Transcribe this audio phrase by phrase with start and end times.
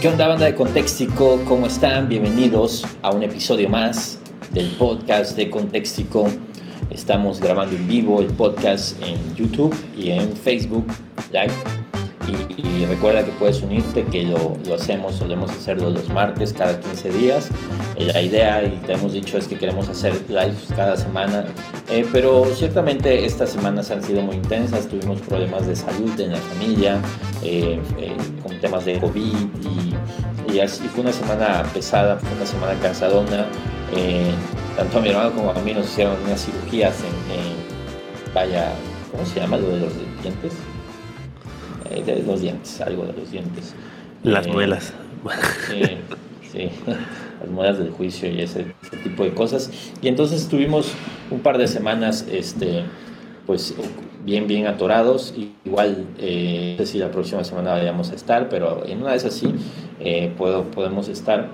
[0.00, 1.38] ¿Qué onda banda de Contextico?
[1.46, 2.08] ¿Cómo están?
[2.08, 4.18] Bienvenidos a un episodio más
[4.50, 6.26] del podcast de Contextico.
[6.88, 10.86] Estamos grabando en vivo el podcast en YouTube y en Facebook
[11.30, 11.52] Live.
[12.56, 17.10] Y, recuerda que puedes unirte, que lo, lo, hacemos, solemos hacerlo los martes cada 15
[17.10, 17.50] días.
[17.96, 21.44] Eh, la idea, y te hemos dicho, es que queremos hacer lives cada semana,
[21.90, 24.88] eh, pero ciertamente estas semanas han sido muy intensas.
[24.88, 27.00] Tuvimos problemas de salud en la familia,
[27.42, 27.78] eh,
[28.42, 29.89] con temas de COVID, y,
[30.52, 33.46] y, así fue una semana pesada, fue una semana cansadona.
[34.76, 38.72] tanto a mi hermano como a mí nos hicieron unas cirugías en, en vaya,
[39.10, 39.56] ¿cómo se llama?
[39.56, 40.52] Lo de los dientes
[41.90, 43.74] eh, de los dientes, algo de los dientes.
[44.22, 44.92] Las eh, muelas.
[46.52, 46.70] sí,
[47.40, 48.66] las muelas del juicio y ese,
[49.02, 49.70] tipo de cosas.
[50.00, 50.92] Y entonces estuvimos
[51.30, 52.84] un par de semanas, este,
[53.46, 53.74] pues
[54.24, 55.34] bien, bien atorados.
[55.64, 59.24] Igual, eh, no sé si la próxima semana vayamos a estar, pero en una vez
[59.24, 59.52] así
[60.00, 61.48] eh, puedo, podemos estar.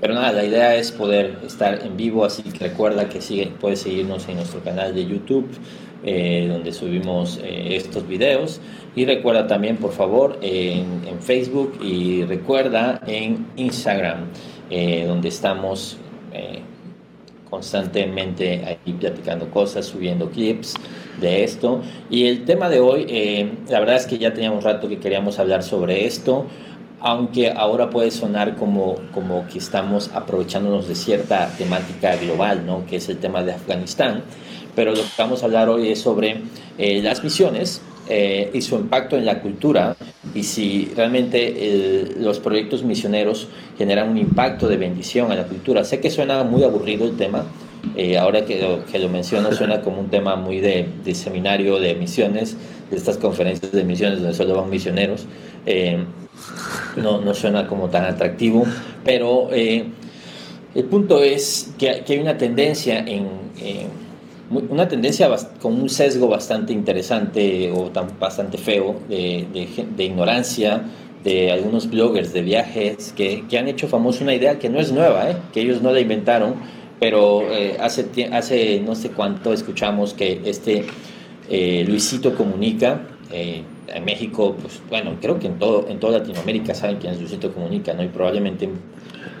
[0.00, 3.80] pero nada, la idea es poder estar en vivo, así que recuerda que sigue, puedes
[3.80, 5.48] seguirnos en nuestro canal de YouTube,
[6.02, 8.58] eh, donde subimos eh, estos videos.
[8.96, 14.24] Y recuerda también, por favor, en, Facebook y recuerda en Instagram,
[14.70, 15.98] eh, donde estamos
[17.50, 20.74] constantemente ahí platicando cosas, subiendo clips
[21.20, 21.82] de esto.
[22.08, 25.62] Y el tema de hoy, la verdad es que ya teníamos rato que queríamos hablar
[25.62, 26.46] sobre esto
[27.02, 32.84] aunque ahora puede sonar como, como que estamos aprovechándonos de cierta temática global, ¿no?
[32.84, 34.22] que es el tema de Afganistán
[34.74, 36.42] pero lo que vamos a hablar hoy es sobre
[36.78, 39.96] eh, las misiones eh, y su impacto en la cultura
[40.34, 43.48] y si realmente los proyectos misioneros
[43.78, 45.84] generan un impacto de bendición a la cultura.
[45.84, 47.44] Sé que suena muy aburrido el tema,
[47.96, 51.78] eh, ahora que lo, que lo menciono suena como un tema muy de, de, seminario
[51.78, 52.56] de misiones,
[52.90, 55.26] de estas conferencias de misiones donde solo van misioneros.
[56.96, 58.64] no, no suena como tan atractivo,
[59.04, 63.28] pero el punto es que, que hay una tendencia en
[64.50, 65.30] una tendencia
[65.60, 69.46] con un sesgo bastante interesante o tan, bastante feo de,
[69.96, 70.82] de, ignorancia
[71.22, 74.90] de algunos bloggers de viajes que, que, han hecho famosa una idea que no es
[74.90, 75.36] nueva, ¿eh?
[75.52, 76.54] que ellos no la inventaron,
[76.98, 80.84] pero eh, hace, hace no sé cuánto escuchamos que este
[81.48, 86.96] eh, Luisito Comunica, en México, pues bueno, creo que en, todo, en toda Latinoamérica saben
[86.96, 88.02] quién es Luisito Comunica, ¿no?
[88.02, 88.68] y probablemente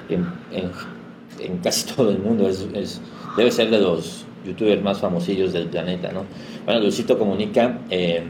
[0.08, 3.00] en, en, casi todo el mundo es, es,
[3.36, 6.24] debe ser de los youtubers más famosillos del planeta, ¿no?
[6.64, 8.22] Bueno, Luisito Comunica eh,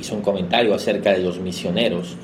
[0.00, 2.16] hizo un comentario acerca de los misioneros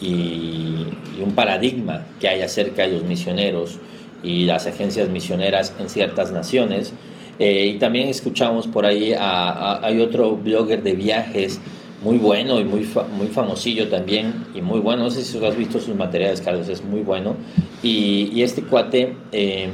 [0.00, 0.86] y,
[1.22, 3.78] un paradigma que hay acerca de los misioneros
[4.22, 6.92] y las agencias misioneras en ciertas naciones.
[7.38, 11.58] Eh, y también escuchamos por ahí, a, hay otro blogger de viajes
[12.02, 12.86] muy bueno y muy,
[13.16, 16.84] muy famosillo también, y muy bueno, no sé si has visto sus materiales, Carlos, es
[16.84, 17.34] muy bueno.
[17.82, 19.70] Y, este cuate eh,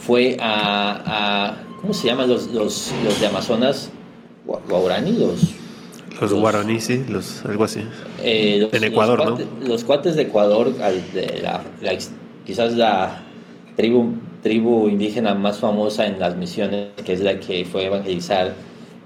[0.00, 3.90] fue a ¿Cómo se llaman los, los, los de Amazonas?
[4.68, 5.12] ¿Guarani?
[5.12, 5.54] Los,
[6.20, 7.80] los guaraní, sí, los, algo así.
[8.22, 9.38] Eh, en Ecuador, ¿no?
[9.66, 11.62] Los cuates de Ecuador, de la,
[12.44, 13.22] quizás la
[13.76, 18.54] tribu, tribu indígena más famosa en las misiones, que es la que fue a evangelizar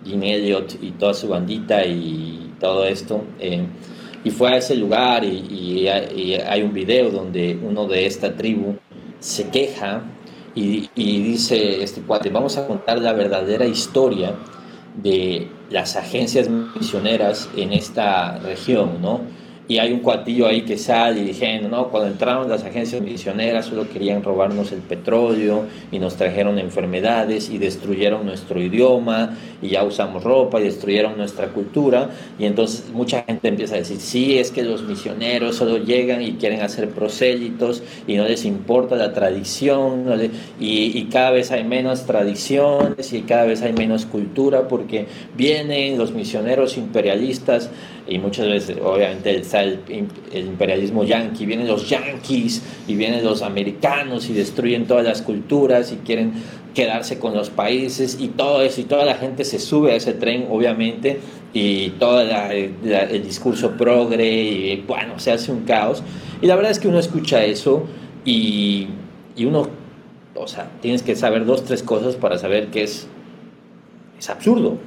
[0.05, 3.23] Jim Elliot y toda su bandita y todo esto.
[3.39, 3.67] Eh,
[4.25, 8.77] y fue a ese lugar y, y, hay un video donde uno de esta tribu
[9.21, 10.03] se queja
[10.55, 14.35] y, dice este cuate, vamos a contar la verdadera historia
[15.03, 19.21] de las agencias misioneras en esta región, ¿no?
[19.73, 23.89] Y hay un cuatillo ahí que sale diciendo, no, cuando entraron las agencias misioneras solo
[23.89, 30.25] querían robarnos el petróleo y nos trajeron enfermedades y destruyeron nuestro idioma y ya usamos
[30.25, 32.11] ropa y destruyeron nuestra cultura.
[32.39, 36.33] Y entonces mucha gente empieza a decir, sí, es que los misioneros solo llegan y
[36.33, 40.05] quieren hacer prosélitos y no les importa la tradición
[40.61, 46.13] y cada vez hay menos tradiciones y cada vez hay menos cultura porque vienen los
[46.13, 47.71] misioneros imperialistas
[48.07, 49.81] y muchas veces obviamente está el,
[50.33, 55.97] imperialismo yanqui, vienen los yanquis y vienen los americanos y destruyen todas las culturas y
[55.97, 56.33] quieren
[56.75, 60.15] quedarse con los países y todo eso y toda la gente se sube a ese
[60.15, 61.21] tren obviamente
[61.53, 66.03] y todo el discurso progre y bueno, se hace un caos.
[66.41, 67.85] Y la verdad es que uno escucha eso
[68.25, 68.89] y,
[69.37, 69.69] y uno,
[70.35, 73.07] o sea, tienes que saber dos, tres cosas para saber que es,
[74.19, 74.79] es absurdo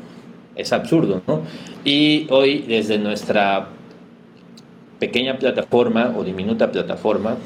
[0.56, 1.42] es absurdo, ¿no?
[1.84, 3.70] Y hoy desde nuestra
[5.00, 7.38] pequeña plataforma o diminuta plataforma,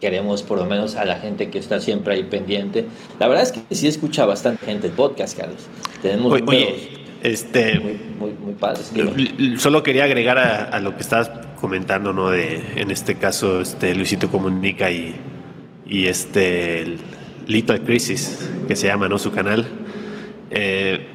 [0.00, 2.86] queremos por lo menos a la gente que está siempre ahí pendiente.
[3.20, 5.68] La verdad es que sí escucha bastante gente el podcast, Carlos.
[6.02, 6.88] Tenemos oye,
[7.22, 7.78] este,
[8.18, 8.92] muy, muy, padres.
[9.58, 12.30] Solo quería agregar a, lo que estás comentando, ¿no?
[12.30, 15.14] De, en este caso, este Luisito Comunica y,
[15.86, 16.96] y este
[17.46, 19.18] Little Crisis, que se llama, ¿no?
[19.18, 19.66] Su canal.
[20.50, 21.06] Eh,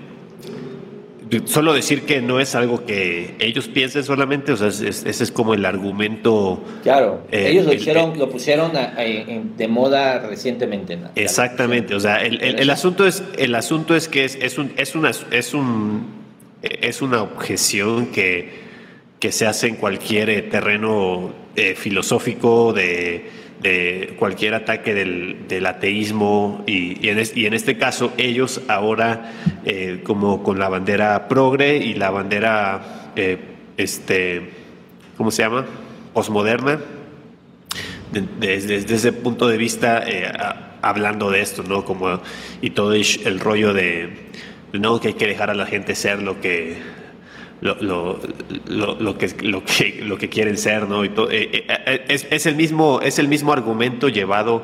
[1.46, 5.54] solo decir que no es algo que ellos piensen solamente, o sea, ese es como
[5.54, 6.64] el argumento.
[6.84, 10.98] Claro, eh, ellos lo, hicieron, lo pusieron de moda recientemente.
[11.16, 14.96] Exactamente, o sea, el, el, asunto es, el asunto es que es, es, un, es,
[14.96, 16.06] una, es, un,
[16.62, 18.68] es una objeción que,
[19.20, 27.10] que se hace en cualquier terreno eh, filosófico de de cualquier ataque del, ateísmo y,
[27.10, 29.32] en este caso ellos ahora
[29.66, 33.38] eh, como con la bandera progre y la bandera, eh,
[33.78, 34.52] este,
[35.18, 35.66] ¿cómo se llama?
[36.14, 36.80] Posmoderna,
[38.40, 40.32] desde, ese punto de vista eh,
[40.82, 41.84] hablando de esto, ¿no?
[41.84, 42.22] Como,
[42.62, 44.28] y todo el rollo de,
[44.74, 46.78] no, que hay que dejar a la gente ser lo que
[47.62, 48.20] lo, lo,
[49.00, 51.04] lo, que, lo, que, lo que quieren ser, ¿no?
[51.04, 54.64] Y todo, eh, eh, eh, es, es, el mismo, es el mismo argumento llevado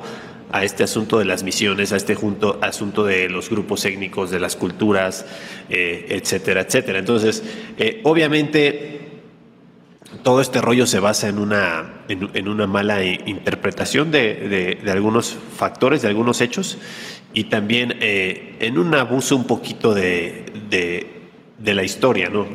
[0.51, 4.39] a este asunto de las misiones, a este junto, asunto de los grupos étnicos, de
[4.39, 5.25] las culturas,
[5.67, 6.99] etcétera, etcétera.
[6.99, 7.43] Entonces,
[8.03, 8.99] obviamente,
[10.21, 16.03] todo este rollo se basa en una, en, una mala interpretación de, de, algunos factores,
[16.03, 16.77] de algunos hechos,
[17.33, 21.22] y también en un abuso un poquito de
[21.73, 22.45] la historia, ¿no?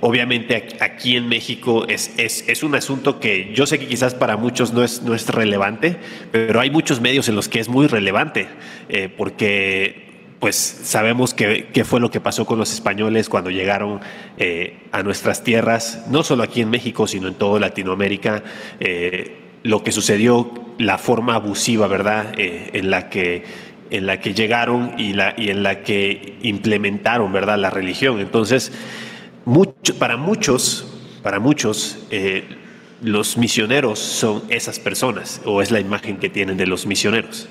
[0.00, 4.72] obviamente aquí en México es, es, un asunto que yo sé que quizás para muchos
[4.72, 5.96] no es, no es relevante,
[6.32, 8.48] pero hay muchos medios en los que es muy relevante,
[8.88, 10.10] eh, porque
[10.40, 14.00] pues sabemos que, fue lo que pasó con los españoles cuando llegaron
[14.38, 18.42] eh, a nuestras tierras, no solo aquí en México, sino en toda Latinoamérica,
[18.80, 23.44] eh, lo que sucedió, la forma abusiva, ¿verdad?, en la que
[23.92, 27.58] en la que llegaron y, la, y en la que implementaron ¿verdad?
[27.58, 28.20] la religión.
[28.20, 28.72] Entonces,
[29.44, 30.86] mucho, para muchos,
[31.22, 32.44] para muchos eh,
[33.02, 37.48] los misioneros son esas personas o es la imagen que tienen de los misioneros.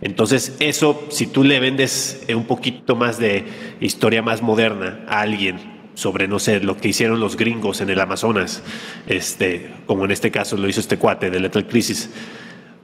[0.00, 3.44] Entonces, eso, si tú le vendes un poquito más de
[3.80, 5.58] historia más moderna a alguien
[5.94, 8.62] sobre, no sé, lo que hicieron los gringos en el Amazonas,
[9.08, 12.10] este, como en este caso lo hizo este cuate de Lethal Crisis,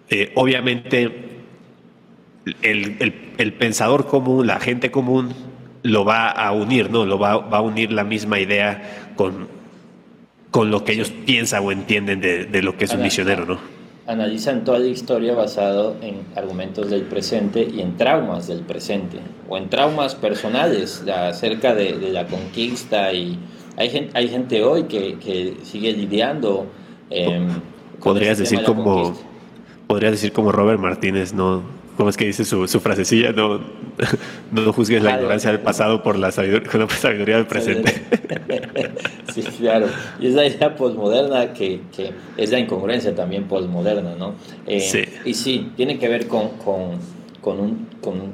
[0.08, 1.39] eh, obviamente
[2.62, 5.30] el, pensador común, la gente común,
[5.82, 7.06] lo va a unir, ¿no?
[7.06, 9.48] Lo va, a unir la misma idea con,
[10.50, 13.58] con lo que ellos piensan o entienden de, lo que es un misionero, ¿no?
[14.06, 19.18] Analizan toda la historia basado en argumentos del presente y en traumas del presente,
[19.48, 23.38] o en traumas personales acerca de, la conquista y
[23.76, 26.66] hay gente, hay gente hoy que, sigue lidiando.
[27.08, 27.46] Eh,
[28.00, 29.16] podrías decir como
[29.86, 31.62] podrías decir como Robert Martínez, no
[32.00, 33.32] ¿Cómo es que dice su, su frasecilla?
[33.32, 33.60] No,
[34.52, 37.92] no juzgues la ignorancia del pasado por la sabiduría, del presente.
[39.34, 39.86] Sí, claro.
[40.18, 44.32] Y es la idea posmoderna que, que, es la incongruencia también posmoderna, ¿no?
[44.66, 45.04] Eh, sí.
[45.26, 46.92] Y sí, tiene que ver con, con,
[47.42, 48.32] con, un, con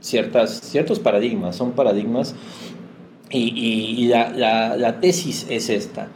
[0.00, 2.36] ciertas, ciertos paradigmas, son paradigmas.
[3.30, 6.06] Y, y la, la, la, tesis es esta.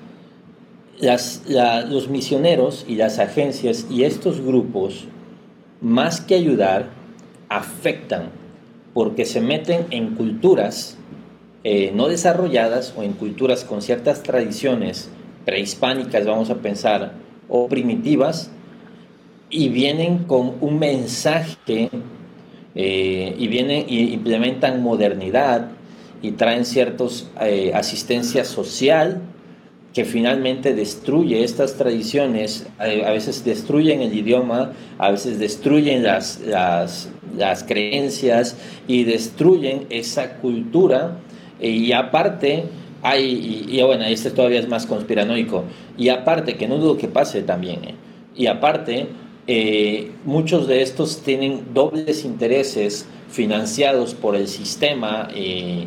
[1.01, 5.09] Las, los misioneros y las agencias y estos grupos
[5.83, 6.89] más que ayudar,
[7.49, 8.31] afectan
[8.95, 10.97] porque se meten en culturas
[11.65, 15.11] eh, no desarrolladas o en culturas con ciertas tradiciones
[15.45, 17.13] prehispánicas, vamos a pensar,
[17.49, 18.51] o primitivas,
[19.49, 21.91] y vienen con un mensaje
[22.75, 25.69] eh, y vienen y implementan modernidad
[26.23, 29.21] y traen ciertos eh, asistencia social
[29.93, 37.65] que finalmente destruye estas tradiciones, a veces destruyen el idioma, a veces destruyen las, las,
[37.67, 38.57] creencias
[38.89, 41.19] y destruyen esa cultura.
[41.61, 42.65] Y aparte,
[43.03, 45.65] hay, y, bueno, este todavía es más conspiranoico,
[45.99, 47.95] y aparte, que no dudo que pase también, ¿eh?
[48.35, 49.09] y aparte,
[49.47, 55.29] eh, muchos de estos tienen dobles intereses financiados por el sistema.
[55.35, 55.87] Eh,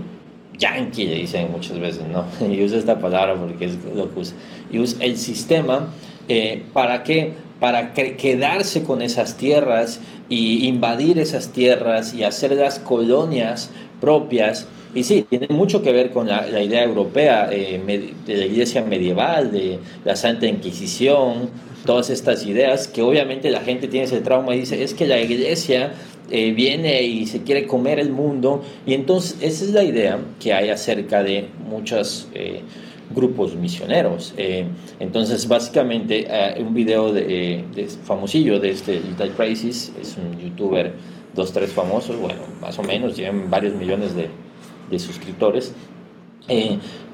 [0.57, 2.25] yankee, le dicen muchas veces, ¿no?
[2.53, 4.35] Y usa esta palabra porque es lo que usa.
[4.71, 5.89] Y usa el sistema,
[6.27, 7.33] eh, ¿para qué?
[7.59, 13.69] Para quedarse con esas tierras y invadir esas tierras y hacer las colonias
[14.01, 14.67] propias.
[14.93, 19.51] Y sí, tiene mucho que ver con la, idea europea eh, de la iglesia medieval,
[19.51, 21.49] de la Santa Inquisición,
[21.85, 25.19] todas estas ideas que obviamente la gente tiene ese trauma y dice, es que la
[25.19, 25.93] iglesia
[26.31, 28.63] eh, viene y se quiere comer el mundo.
[28.85, 32.61] Y entonces esa es la idea que hay acerca de muchos eh,
[33.13, 34.33] grupos misioneros.
[34.37, 34.65] Eh,
[34.99, 36.27] entonces básicamente
[36.59, 37.63] un video de,
[38.03, 40.93] famosillo de este Little Crisis, es un youtuber,
[41.35, 44.29] dos, tres famosos, bueno, más o menos, tienen varios millones de,
[44.89, 45.73] de suscriptores.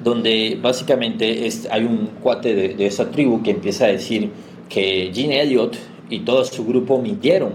[0.03, 4.29] donde básicamente es, hay un cuate de, de, esa tribu que empieza a decir
[4.71, 5.75] que Gene Elliot
[6.09, 7.53] y todo su grupo mintieron.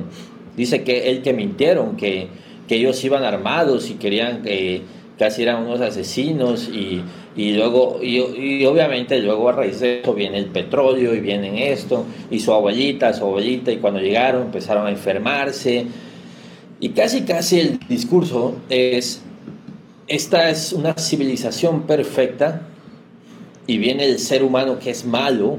[0.57, 2.29] Dice que él que mintieron, que,
[2.69, 4.83] que ellos iban armados y querían que
[5.19, 7.03] casi eran unos asesinos y,
[7.37, 12.05] y luego, y, obviamente luego a raíz de eso viene el petróleo y viene esto,
[12.31, 15.87] y su abuelita, su abuelita, y cuando llegaron empezaron a enfermarse.
[16.81, 19.23] Y casi, casi el discurso es,
[20.09, 22.63] esta es una civilización perfecta
[23.67, 25.59] y viene el ser humano que es malo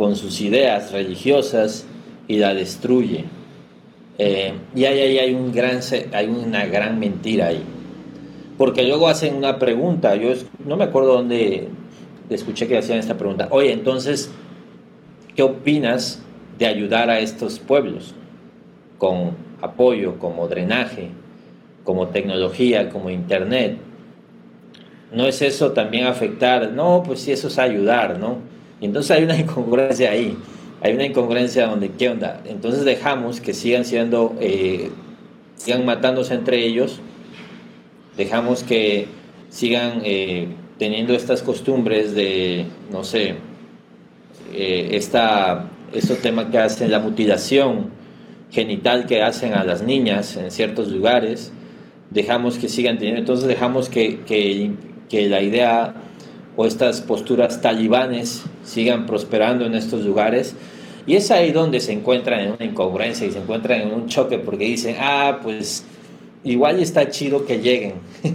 [0.00, 1.84] con sus ideas religiosas
[2.26, 3.26] y la destruye.
[4.16, 5.36] Eh, y ahí, hay,
[6.12, 7.62] hay una gran mentira ahí
[8.60, 10.34] porque luego hacen una pregunta, yo
[10.66, 11.68] no me acuerdo dónde
[12.28, 14.30] escuché que hacían esta pregunta, oye, entonces,
[15.34, 16.20] ¿qué opinas
[16.58, 18.14] de ayudar a estos pueblos
[18.98, 19.30] con
[19.62, 21.08] apoyo, como drenaje,
[21.84, 23.78] como tecnología, como internet?
[25.10, 26.70] ¿No es eso también afectar?
[26.70, 28.40] No, pues sí, eso es ayudar, ¿no?
[28.80, 30.36] Entonces hay una incongruencia ahí,
[30.80, 32.42] hay una incongruencia donde, ¿qué onda?
[32.46, 34.90] Entonces dejamos que sigan siendo, eh,
[35.56, 37.00] sigan matándose entre ellos,
[38.16, 39.08] dejamos que
[39.50, 43.34] sigan eh, teniendo estas costumbres de, no sé,
[44.52, 47.90] eh, esta, estos temas que hacen la mutilación
[48.50, 51.52] genital que hacen a las niñas en ciertos lugares,
[52.10, 54.72] dejamos que sigan teniendo, entonces dejamos que, que,
[55.08, 55.94] que la idea
[56.56, 60.54] o estas posturas talibanes sigan prosperando en estos lugares.
[61.06, 64.38] Y es ahí donde se encuentran en una incongruencia y se encuentran en un choque
[64.38, 65.84] porque dicen, ah, pues
[66.44, 67.94] igual está chido que lleguen,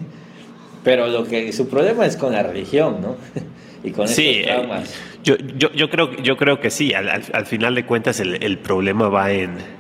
[0.84, 3.16] pero lo que su problema es con la religión, ¿no?
[3.84, 4.94] y con sí, eh, traumas.
[5.24, 8.58] yo, yo, yo, creo, yo creo que sí, al, al final de cuentas el, el
[8.58, 9.76] problema va en...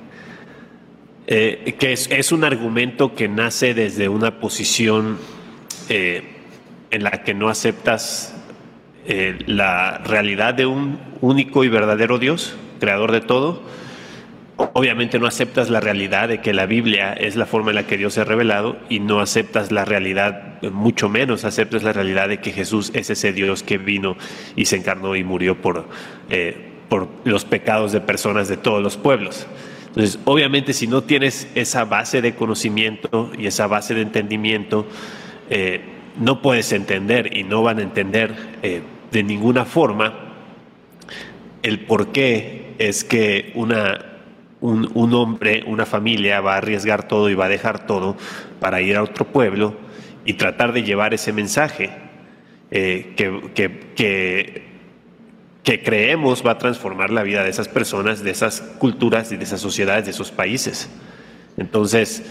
[1.27, 5.18] Eh, que es, es, un argumento que nace desde una posición
[5.89, 6.35] eh,
[6.96, 8.34] en la que no aceptas
[9.06, 13.62] eh, la realidad de un único y verdadero Dios, creador de todo,
[14.72, 17.98] obviamente no aceptas la realidad de que la Biblia es la forma en la que
[17.98, 22.40] Dios se ha revelado y no aceptas la realidad, mucho menos aceptas la realidad de
[22.40, 24.16] que Jesús es ese Dios que vino
[24.56, 25.90] y se encarnó y murió por,
[26.30, 26.56] eh,
[26.88, 29.48] por los pecados de personas de todos los pueblos.
[29.88, 34.88] Entonces, obviamente si no tienes esa base de conocimiento y esa base de entendimiento,
[35.50, 38.81] eh, no puedes entender y no van a entender eh,
[39.12, 40.13] de ninguna forma
[41.63, 44.15] el por qué es que una
[44.65, 48.15] un, hombre, una familia va a arriesgar todo y va a dejar todo
[48.60, 49.75] para ir a otro pueblo
[50.25, 51.91] y tratar de llevar ese mensaje
[52.72, 54.63] eh, que,
[55.63, 59.43] que, creemos va a transformar la vida de esas personas, de esas culturas y de
[59.43, 60.89] esas sociedades, de esos países.
[61.57, 62.24] Entonces,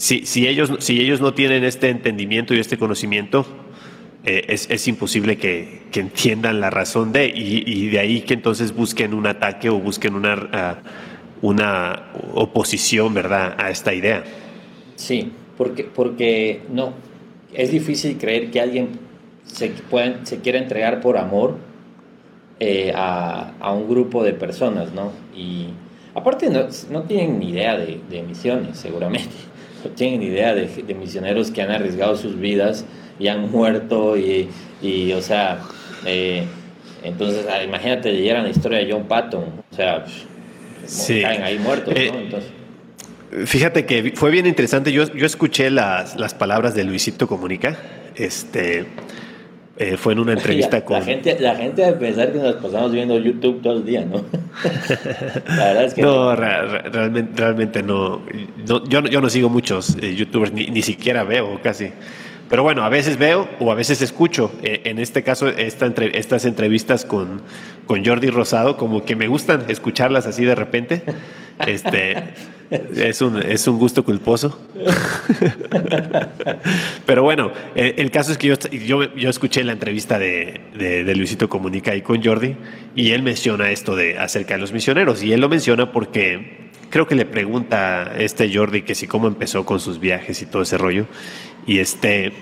[0.00, 3.44] si, si, ellos, si ellos no tienen este entendimiento y este conocimiento,
[4.24, 9.26] eh, es, imposible que, entiendan la razón de, y, de ahí que entonces busquen un
[9.26, 10.48] ataque o busquen una...
[10.52, 10.78] Ah,
[11.42, 14.24] una oposición, ¿verdad?, a esta idea.
[14.96, 16.92] Sí, porque, porque no,
[17.54, 18.88] es difícil creer que alguien
[19.44, 19.72] se,
[20.24, 21.56] se quiera entregar por amor
[22.58, 25.12] eh, a, a, un grupo de personas, ¿no?
[25.34, 25.68] Y
[26.14, 29.34] aparte no, no tienen ni idea de, de, misiones, seguramente.
[29.84, 32.84] No tienen idea de, de, misioneros que han arriesgado sus vidas
[33.18, 34.48] y han muerto y,
[34.82, 35.60] y o sea,
[36.06, 36.44] eh,
[37.02, 40.04] entonces ah, imagínate leyeran la historia de John Patton, o sea,
[40.86, 41.22] sí.
[41.22, 42.00] caen ahí muertos, ¿no?
[42.00, 44.92] Eh, fíjate que fue bien interesante.
[44.92, 47.78] Yo, yo escuché las, las palabras de Luisito Comunica.
[48.16, 48.86] Este
[49.80, 50.98] eh, fue en una entrevista con.
[50.98, 54.16] La gente, la gente debe pensar que nos pasamos viendo YouTube todo el día, ¿no?
[55.48, 56.02] la verdad es que.
[56.10, 58.20] No, realmente, realmente no.
[58.64, 61.90] yo, yo no sigo muchos eh, YouTubers, ni, ni siquiera veo casi.
[62.50, 64.50] Pero bueno, a veces veo o a veces escucho.
[64.64, 67.42] Eh, en este caso, esta entre, estas entrevistas con,
[67.86, 71.02] con Jordi Rosado, como que me gustan escucharlas así de repente.
[71.66, 72.16] Este,
[72.70, 74.60] es, un, es un gusto culposo.
[77.06, 81.04] Pero bueno, eh, el caso es que yo, yo, yo escuché la entrevista de, de,
[81.04, 82.56] de, Luisito Comunica ahí con Jordi
[82.94, 85.22] y él menciona esto de acerca de los misioneros.
[85.22, 89.26] Y él lo menciona porque creo que le pregunta a este Jordi que si cómo
[89.26, 91.06] empezó con sus viajes y todo ese rollo.
[91.66, 92.32] Y este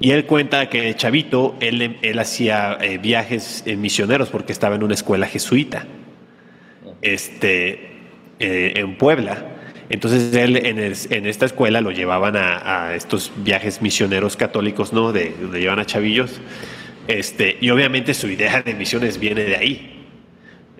[0.00, 4.82] y él cuenta que chavito él, él hacía eh, viajes eh, misioneros porque estaba en
[4.82, 5.86] una escuela jesuita.
[7.00, 7.91] Este
[8.42, 9.46] eh, en Puebla.
[9.88, 15.12] Entonces él en, en, esta escuela lo llevaban a, a, estos viajes misioneros católicos, ¿no?
[15.12, 16.40] De, donde llevan a chavillos.
[17.08, 19.88] Este, y obviamente su idea de misiones viene de ahí.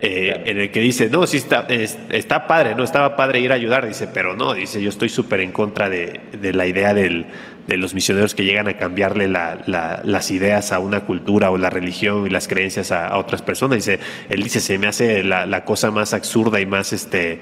[0.04, 3.54] eh, en el que dice, no, sí está, está padre, no estaba padre ir a
[3.54, 6.20] ayudar, dice, pero no, dice, yo estoy súper en contra de,
[6.52, 6.92] la idea
[7.66, 12.26] de los misioneros que llegan a cambiarle las ideas a una cultura o la religión
[12.26, 13.76] y las creencias a, otras personas.
[13.76, 17.40] Dice, él dice, se me hace la, cosa más absurda y más, este,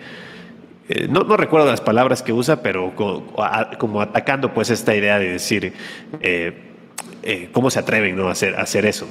[0.88, 5.32] eh, no, no, recuerdo las palabras que usa, pero como, atacando pues esta idea de
[5.32, 5.72] decir,
[6.20, 8.28] eh, ¿cómo se atreven ¿no?
[8.28, 9.08] a, hacer, a hacer eso?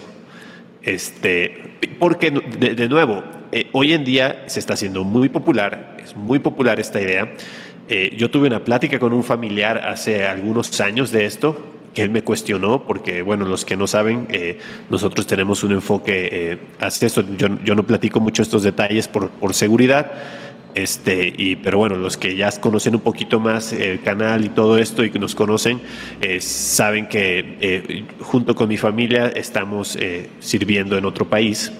[0.81, 6.39] Este, porque, de, nuevo, eh, hoy en día se está haciendo muy popular, es muy
[6.39, 7.31] popular esta idea.
[7.89, 11.57] Eh, yo tuve una plática con un familiar hace algunos años de esto,
[11.93, 16.59] que él me cuestionó, porque, bueno, los que no saben, eh, nosotros tenemos un enfoque
[16.79, 17.25] hacia esto.
[17.35, 20.11] Yo, no platico mucho estos detalles por, por seguridad,
[20.75, 24.77] este, y, pero bueno, los que ya conocen un poquito más el canal y todo
[24.77, 25.81] esto y que nos conocen,
[26.21, 31.71] eh, saben que eh, junto con mi familia estamos eh, sirviendo en otro país.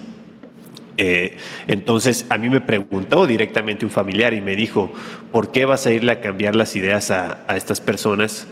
[1.67, 4.91] Entonces a mí me preguntó directamente un familiar y me dijo,
[5.31, 8.47] ¿por qué vas a irle a cambiar las ideas a, estas personas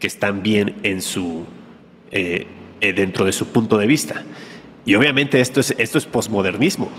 [0.00, 1.44] que están bien en su,
[2.80, 4.22] dentro de su punto de vista?
[4.84, 6.90] Y obviamente esto es, esto es posmodernismo.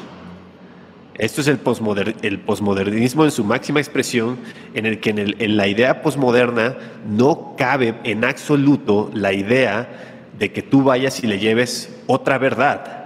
[1.15, 4.37] Esto es el, posmodernismo en su máxima expresión,
[4.73, 6.75] en el que en, la idea posmoderna
[7.07, 13.02] no cabe en absoluto la idea de que tú vayas y le lleves otra verdad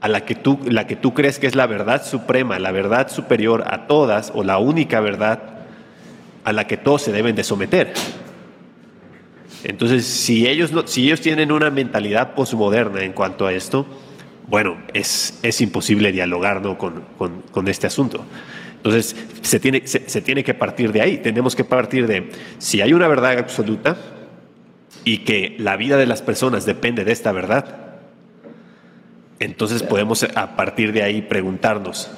[0.00, 3.10] a la que tú, la que tú crees que es la verdad suprema, la verdad
[3.10, 5.60] superior a todas o la única verdad
[6.44, 7.92] a la que todos se deben de someter.
[9.64, 13.86] Entonces, si ellos, no, si ellos tienen una mentalidad posmoderna en cuanto a esto,
[14.48, 18.24] bueno, es, es imposible dialogar con, este asunto.
[18.76, 21.18] Entonces, se tiene, se, tiene que partir de ahí.
[21.18, 23.98] Tenemos que partir de si hay una verdad absoluta
[25.04, 27.89] y que la vida de las personas depende de esta verdad,
[29.40, 32.10] entonces podemos a partir de ahí preguntarnos,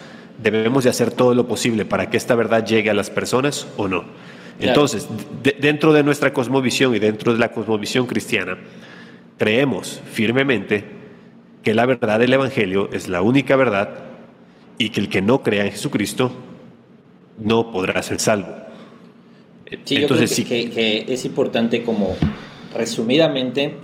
[0.42, 3.88] ¿debemos de hacer todo lo posible para que esta verdad llegue a las personas o
[3.88, 4.04] no?
[4.60, 5.08] Entonces,
[5.60, 8.58] dentro de nuestra cosmovisión y dentro de la cosmovisión cristiana,
[9.38, 10.84] creemos firmemente
[11.62, 13.90] que la verdad del Evangelio es la única verdad
[14.78, 16.32] y que el que no crea en Jesucristo
[17.38, 18.54] no podrá ser salvo.
[19.84, 22.16] Sí, Entonces, yo creo que, es importante como
[22.74, 23.74] resumidamente,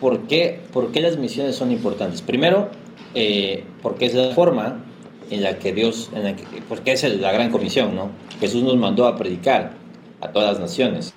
[0.00, 2.22] ¿por qué, por qué las misiones son importantes?
[2.22, 2.68] Primero,
[3.14, 4.84] eh, porque es la forma
[5.30, 6.36] en la que Dios, en
[6.68, 8.10] porque es la gran comisión, ¿no?
[8.40, 9.72] Jesús nos mandó a predicar
[10.20, 11.14] a todas las naciones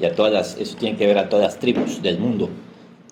[0.00, 2.48] y a todas las, eso tiene que ver a todas las tribus del mundo.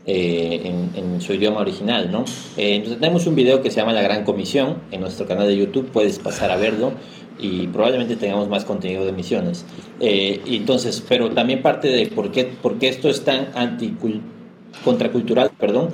[0.09, 0.61] Eh,
[0.95, 2.25] en, su idioma original, ¿no?
[2.57, 5.57] Eh, entonces tenemos un video que se llama La Gran Comisión en nuestro canal de
[5.57, 6.93] YouTube, puedes pasar a verlo
[7.41, 9.65] y probablemente tengamos más contenido de misiones.
[9.99, 14.21] Eh, entonces, pero también parte de por qué, por qué esto es tan anticul
[14.85, 15.89] contracultural, perdón,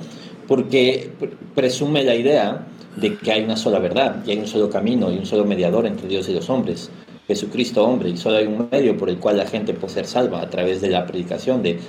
[0.47, 1.11] porque
[1.55, 5.17] presume la idea de que hay una sola verdad y hay un solo camino y
[5.17, 6.91] un solo mediador entre Dios y los hombres.
[7.27, 10.41] Jesucristo hombre y solo hay un medio por el cual la gente puede ser salva
[10.41, 11.79] a través de la predicación, de,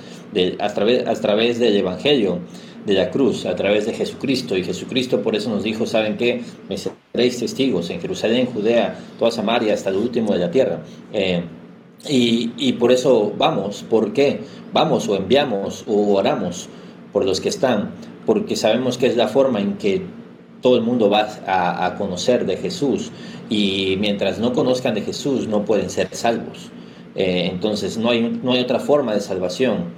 [0.59, 2.39] a, través, a través del Evangelio,
[2.85, 4.55] de la cruz, a través de Jesucristo.
[4.55, 6.41] Y Jesucristo por eso nos dijo, ¿saben qué?
[6.69, 10.79] Me seréis testigos en Jerusalén, Judea, toda Samaria, hasta el último de la tierra.
[11.11, 11.43] Eh,
[12.07, 14.41] y, y, por eso vamos, ¿por qué?
[14.71, 16.69] Vamos o enviamos o oramos
[17.15, 17.91] por los que están,
[18.25, 20.01] porque sabemos que es la forma en que
[20.59, 23.09] todo el mundo va a, conocer de Jesús
[23.49, 26.71] y mientras no conozcan de Jesús no pueden ser salvos.
[27.15, 29.93] Eh, entonces no hay, no hay otra forma de salvación.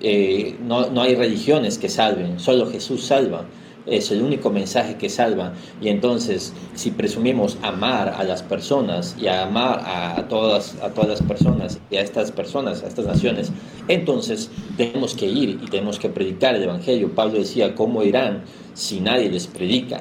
[0.00, 3.46] Eh, no, no hay religiones que salven, solo Jesús salva
[3.86, 5.52] es el único mensaje que salva.
[5.80, 11.08] Y entonces, si presumimos amar a las personas y a amar a, todas, a todas
[11.08, 13.52] las personas y a estas personas, a estas naciones,
[13.88, 17.14] entonces tenemos que ir y tenemos que predicar el Evangelio.
[17.14, 20.00] Pablo decía, ¿cómo irán si nadie les predica?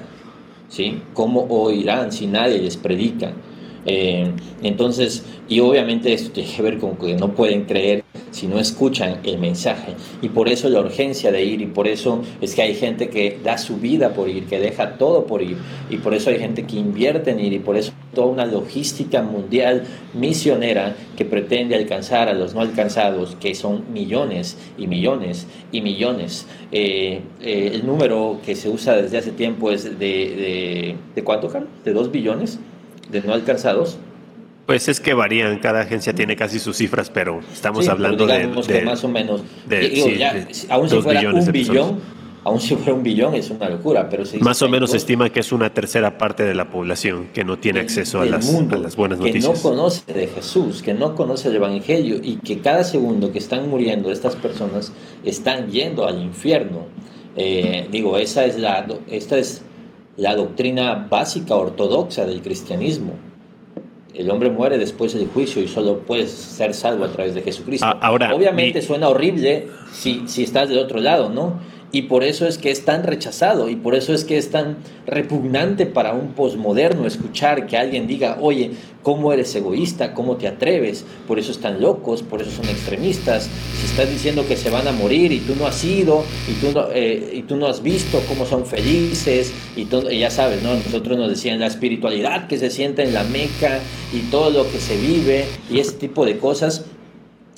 [0.69, 1.01] ¿Sí?
[1.13, 3.33] ¿Cómo oirán si nadie les predica?
[3.85, 8.59] Eh, entonces, y obviamente esto tiene que ver con que no pueden creer si no
[8.59, 9.93] escuchan el mensaje.
[10.21, 13.39] Y por eso la urgencia de ir, y por eso es que hay gente que
[13.43, 15.57] da su vida por ir, que deja todo por ir,
[15.89, 19.21] y por eso hay gente que invierte en ir, y por eso toda una logística
[19.21, 25.81] mundial misionera que pretende alcanzar a los no alcanzados, que son millones y millones y
[25.81, 26.47] millones.
[26.71, 31.49] Eh, eh, el número que se usa desde hace tiempo es de, de, ¿de cuánto,
[31.49, 31.69] Carlos?
[31.83, 32.59] ¿De dos billones
[33.09, 33.97] de no alcanzados?
[34.65, 38.81] Pues es que varían, cada agencia tiene casi sus cifras, pero estamos hablando de, que
[38.81, 39.41] más o menos,
[40.69, 41.99] aún si fuera un billón,
[42.43, 45.39] aún si fuera un billón es una locura, pero más o menos se estima que
[45.39, 48.95] es una tercera parte de la población que no tiene acceso a las, a las,
[48.95, 49.43] buenas noticias.
[49.43, 53.39] Que no conoce de Jesús, que no conoce el Evangelio y que cada segundo que
[53.39, 54.93] están muriendo estas personas
[55.23, 56.85] están yendo al infierno.
[57.35, 59.63] Eh, digo, esa es la, esta es
[60.19, 63.13] la doctrina básica ortodoxa del cristianismo.
[64.13, 67.85] El hombre muere después del juicio y solo puedes ser salvo a través de Jesucristo.
[67.85, 71.59] Ah, ahora, Obviamente suena horrible si, si estás del otro lado, ¿no?
[71.91, 74.77] Y por eso es que es tan rechazado y por eso es que es tan
[75.07, 78.71] repugnante para un posmoderno escuchar que alguien diga, oye,
[79.01, 80.13] ¿cómo eres egoísta?
[80.13, 81.03] ¿Cómo te atreves?
[81.27, 83.49] Por eso están locos, por eso son extremistas.
[83.79, 86.71] Si estás diciendo que se van a morir y tú no has ido y tú
[86.73, 90.75] no, eh, y tú no has visto cómo son felices y, todo, ya sabes, ¿no?
[90.75, 93.79] Nosotros nos decían la espiritualidad que se siente en la Meca
[94.13, 96.85] y todo lo que se vive y ese tipo de cosas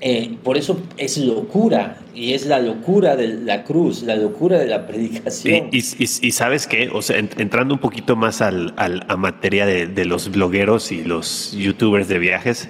[0.02, 4.66] eh, por eso es locura, y es la locura de la cruz, la locura de
[4.66, 5.70] la predicación.
[5.72, 5.82] Y,
[6.32, 10.92] sabes qué, o sea, entrando un poquito más al, a materia de, de, los blogueros
[10.92, 12.70] y los youtubers de viajes,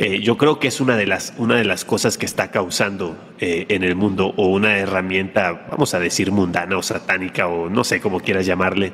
[0.00, 3.16] eh, yo creo que es una de las, una de las cosas que está causando
[3.40, 7.82] eh, en el mundo o una herramienta, vamos a decir, mundana o satánica o no
[7.82, 8.92] sé cómo quieras llamarle,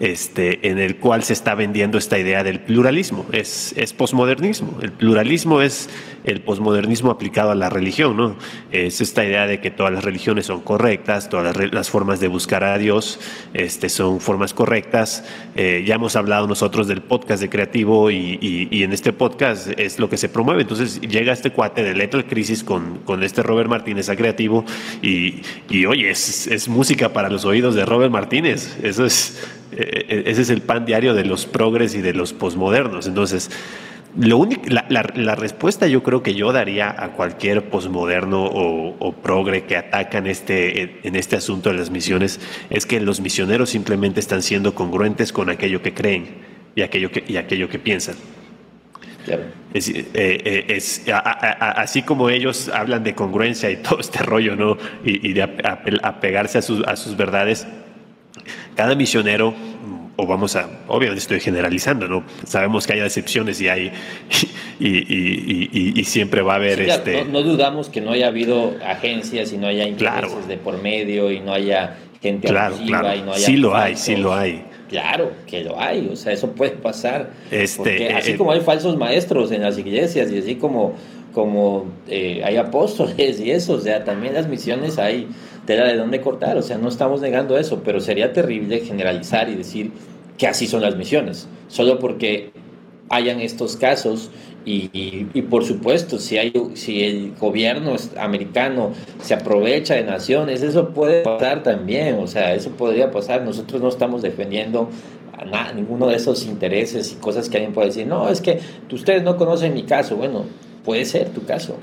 [0.00, 3.26] este, en el cual se está vendiendo esta idea del pluralismo.
[3.32, 4.78] Es, es posmodernismo.
[4.82, 5.88] El pluralismo es
[6.24, 8.36] el posmodernismo aplicado a la religión, ¿no?
[8.72, 12.64] Es esta idea de que todas las religiones son correctas, todas las, formas de buscar
[12.64, 13.20] a Dios
[13.54, 15.24] este, son formas correctas.
[15.54, 20.00] Eh, ya hemos hablado nosotros del podcast de creativo y, y en este podcast es
[20.00, 23.70] lo que se promueve entonces llega este cuate de Lethal Crisis con, con este Robert
[23.70, 24.64] Martínez a creativo
[25.02, 28.76] y, y oye, es, es, música para los oídos de Robert Martínez.
[28.82, 29.40] Eso es,
[29.72, 33.06] eh, ese es el pan diario de los progres y de los posmodernos.
[33.06, 33.50] Entonces,
[34.18, 39.12] lo único, la, la, respuesta yo creo que yo daría a cualquier posmoderno o, o,
[39.12, 44.20] progre que atacan este, en este asunto de las misiones es que los misioneros simplemente
[44.20, 46.28] están siendo congruentes con aquello que creen
[46.74, 48.16] y aquello que, y aquello que piensan.
[49.74, 50.78] Es, eh, eh,
[51.60, 54.78] así como ellos hablan de congruencia y todo este rollo, ¿no?
[55.04, 57.66] Y, de apegarse a sus, a sus verdades,
[58.76, 59.54] cada misionero,
[60.16, 62.24] o vamos a, obviamente estoy generalizando, ¿no?
[62.44, 63.92] Sabemos que hay excepciones y hay,
[64.80, 67.24] y, siempre va a haber este.
[67.24, 71.40] No, dudamos que no haya habido agencias y no haya intereses de por medio y
[71.40, 73.14] no haya gente claro, claro.
[73.14, 73.46] y no haya.
[73.46, 74.64] Sí lo hay, sí lo hay.
[74.88, 77.30] Claro que lo hay, o sea, eso puede pasar.
[77.50, 80.94] Este, así eh, como hay falsos maestros en las iglesias y así como,
[81.36, 85.28] como eh, hay apóstoles y eso, o sea, también las misiones hay
[85.66, 89.54] tela de dónde cortar, o sea, no estamos negando eso, pero sería terrible generalizar y
[89.54, 89.92] decir
[90.38, 92.52] que así son las misiones, solo porque
[93.10, 94.30] hayan estos casos
[94.64, 101.22] y, por supuesto, si, hay, si el gobierno americano se aprovecha de naciones, eso puede
[101.22, 103.42] pasar también, o sea, eso podría pasar.
[103.42, 104.88] Nosotros no estamos defendiendo
[105.52, 108.58] a ninguno de esos intereses y cosas que alguien puede decir, no, es que
[108.90, 110.16] ustedes no conocen mi caso.
[110.16, 110.46] Bueno,
[110.86, 111.78] puede ser tu caso.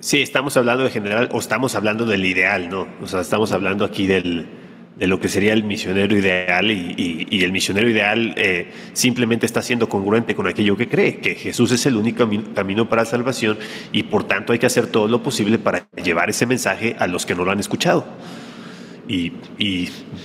[0.00, 2.86] Sí, estamos hablando de general o estamos hablando del ideal, ¿no?
[3.02, 4.46] O sea, estamos hablando aquí del,
[4.96, 9.88] de lo que sería el misionero ideal y, el misionero ideal eh, simplemente está siendo
[9.88, 13.58] congruente con aquello que cree, que Jesús es el único camino para la salvación
[13.92, 17.26] y por tanto hay que hacer todo lo posible para llevar ese mensaje a los
[17.26, 18.06] que no lo han escuchado.
[19.08, 19.32] Y,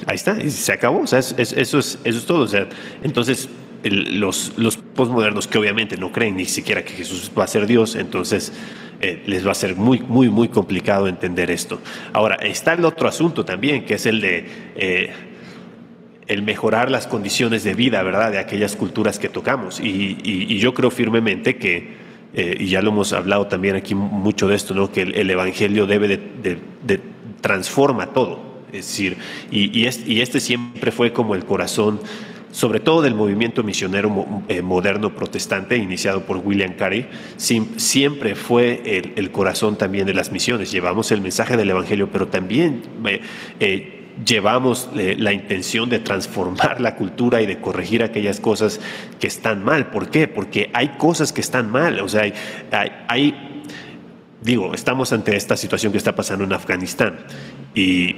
[0.06, 2.44] ahí está, se acabó, o sea, eso, es, eso es todo.
[2.44, 2.68] O sea,
[3.04, 3.50] entonces,
[3.84, 7.96] los, los posmodernos que obviamente no creen ni siquiera que Jesús va a ser Dios,
[7.96, 8.52] entonces
[9.02, 11.80] eh, les va a ser muy, muy, muy complicado entender esto.
[12.12, 15.14] Ahora, está el otro asunto también, que es el de eh,
[16.28, 19.80] el mejorar las condiciones de vida, ¿verdad?, de aquellas culturas que tocamos.
[19.80, 21.94] Y, yo creo firmemente que,
[22.34, 25.88] eh, y ya lo hemos hablado también aquí mucho de esto, ¿no?, que el, Evangelio
[25.88, 27.00] debe de, de,
[27.40, 28.50] transforma todo.
[28.74, 29.18] Es decir,
[29.50, 32.02] y, y este siempre fue como el corazón
[32.52, 37.08] sobre todo del movimiento misionero eh, moderno protestante iniciado por William Carey,
[37.38, 40.72] siempre fue el, corazón también de las misiones.
[40.72, 43.22] Llevamos el mensaje del Evangelio, pero también eh,
[43.60, 48.82] eh, llevamos la intención de transformar la cultura y de corregir aquellas cosas
[49.20, 49.92] que están mal.
[49.92, 50.28] ¿Por qué?
[50.28, 52.00] Porque hay cosas que están mal.
[52.00, 52.24] O sea,
[53.08, 53.50] hay
[54.42, 57.20] digo, estamos ante esta situación que está pasando en Afganistán
[57.76, 58.16] y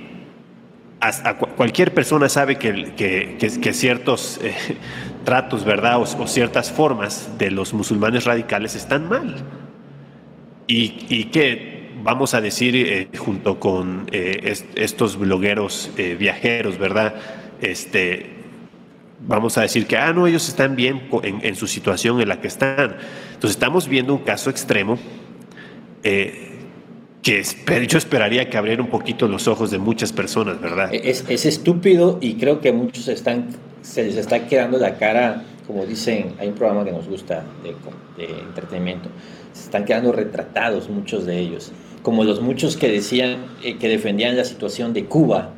[1.56, 4.54] cualquier persona sabe que, que, ciertos eh,
[5.26, 6.00] tratos, ¿verdad?
[6.00, 9.36] O, ciertas formas de los musulmanes radicales están mal.
[10.68, 17.16] Y, que, vamos a decir, eh, junto con eh, estos blogueros viajeros, ¿verdad?
[17.62, 18.30] Este,
[19.20, 22.40] vamos a decir que, ah, no, ellos están bien en, en, su situación en la
[22.40, 22.96] que están.
[23.34, 24.98] Entonces estamos viendo un caso extremo
[27.22, 27.44] que
[27.88, 30.90] yo esperaría que abriera un poquito los ojos de muchas personas, ¿verdad?
[30.94, 33.50] Es, es, estúpido y creo que muchos están,
[33.82, 37.76] se les está quedando la cara, como dicen, hay un programa que nos gusta de,
[38.18, 39.10] de entretenimiento,
[39.54, 44.36] se están quedando retratados muchos de ellos, como los muchos que decían, eh, que defendían
[44.36, 45.52] la situación de Cuba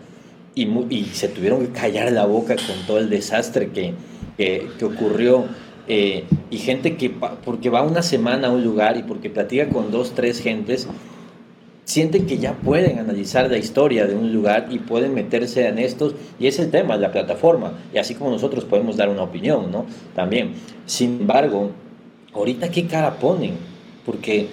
[0.55, 3.93] y, y, se tuvieron que callar la boca con todo el desastre que,
[4.37, 5.45] que, que ocurrió.
[5.87, 9.91] Eh, y gente que, porque va una semana a un lugar y porque platica con
[9.91, 10.87] dos, tres gentes,
[11.85, 16.15] sienten que ya pueden analizar la historia de un lugar y pueden meterse en estos,
[16.39, 19.85] y es el tema, la plataforma, y así como nosotros podemos dar una opinión, ¿no?
[20.15, 20.53] También.
[20.85, 21.71] Sin embargo,
[22.33, 23.55] ahorita qué cara ponen,
[24.05, 24.47] porque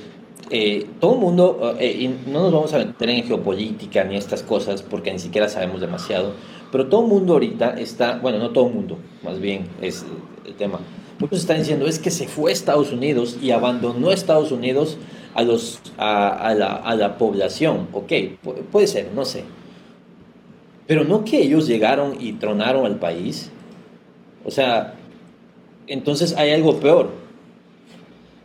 [0.51, 4.43] eh, todo el mundo, eh, y no nos vamos a meter en geopolítica ni estas
[4.43, 6.35] cosas, porque ni siquiera sabemos demasiado,
[6.73, 10.05] pero todo el mundo ahorita está, bueno, no todo el mundo, más bien es
[10.45, 10.81] el tema.
[11.21, 14.97] Muchos están diciendo es que se fue a Estados Unidos y abandonó Estados Unidos
[15.35, 17.89] a, los, a, la, a la población.
[17.93, 18.13] Ok,
[18.71, 19.45] puede ser, no sé.
[20.87, 23.51] Pero no que ellos llegaron y tronaron al país.
[24.45, 24.95] O sea,
[25.87, 27.11] entonces hay algo peor.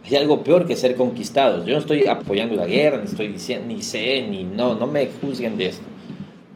[0.04, 1.66] Hay algo peor que ser conquistados.
[1.66, 5.08] Yo no estoy apoyando la guerra, ni estoy diciendo, ni sé, ni no, no me
[5.08, 5.86] juzguen de esto.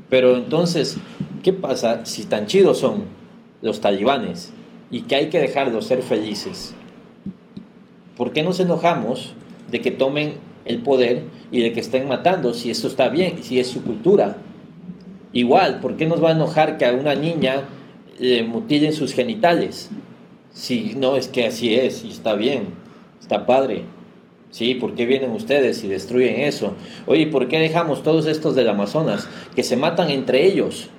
[0.09, 0.97] Pero entonces,
[1.43, 3.05] ¿qué pasa si tan chidos son
[3.61, 4.53] los talibanes
[4.91, 6.75] y que hay que dejarlos ser felices?
[8.15, 9.33] ¿Por qué nos enojamos
[9.71, 10.33] de que tomen
[10.65, 14.37] el poder y de que estén matando, si esto está bien, si es su cultura.
[15.33, 17.63] Igual, ¿por qué nos va a enojar que a una niña
[18.19, 19.89] le mutilen sus genitales?
[20.51, 22.69] Si no es que así es y está bien,
[23.21, 23.83] está padre.
[24.51, 26.73] Sí, ¿por qué vienen ustedes y destruyen eso?
[27.05, 30.89] Oye, ¿por qué dejamos todos estos del Amazonas que se matan entre ellos?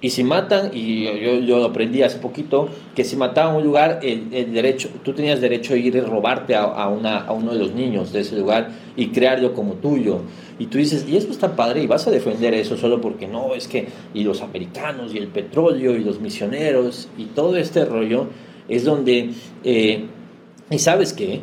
[0.00, 4.52] Y si matan, y yo, yo aprendí hace poquito, que si mataban un lugar, el,
[4.52, 6.88] derecho, tú tenías derecho a ir y robarte a, a
[7.32, 10.20] uno de los niños de ese lugar y crearlo como tuyo.
[10.58, 13.54] Y tú dices, y eso está padre, y vas a defender eso solo porque no,
[13.54, 18.28] es que, y los americanos, y el petróleo, y los misioneros, y todo este rollo,
[18.68, 19.30] es donde,
[19.64, 20.04] eh,
[20.70, 21.40] y sabes qué,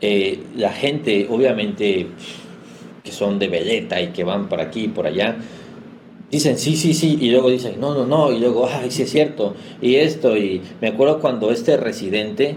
[0.00, 2.08] eh, la gente, obviamente,
[3.02, 5.36] que son de veleta y que van por aquí y por allá,
[6.34, 9.10] dicen sí, sí, sí, y luego dicen no, no, no, y luego, ay, sí es
[9.10, 12.56] cierto, y esto, y me acuerdo cuando este residente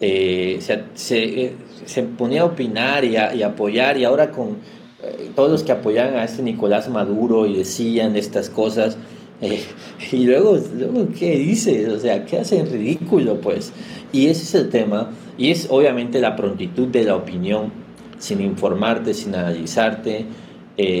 [0.00, 1.52] eh, se, se,
[1.84, 4.56] se, ponía a opinar y, a, apoyar, y ahora con
[5.02, 8.96] eh, todos los que apoyan a este Nicolás Maduro y decían estas cosas,
[9.42, 9.62] eh,
[10.12, 11.90] y luego, luego, ¿qué dice?
[11.90, 13.74] O sea, ¿qué hacen ridículo, pues?
[14.12, 17.70] Y ese es el tema, y es obviamente la prontitud de la opinión,
[18.18, 20.24] sin informarte, sin analizarte,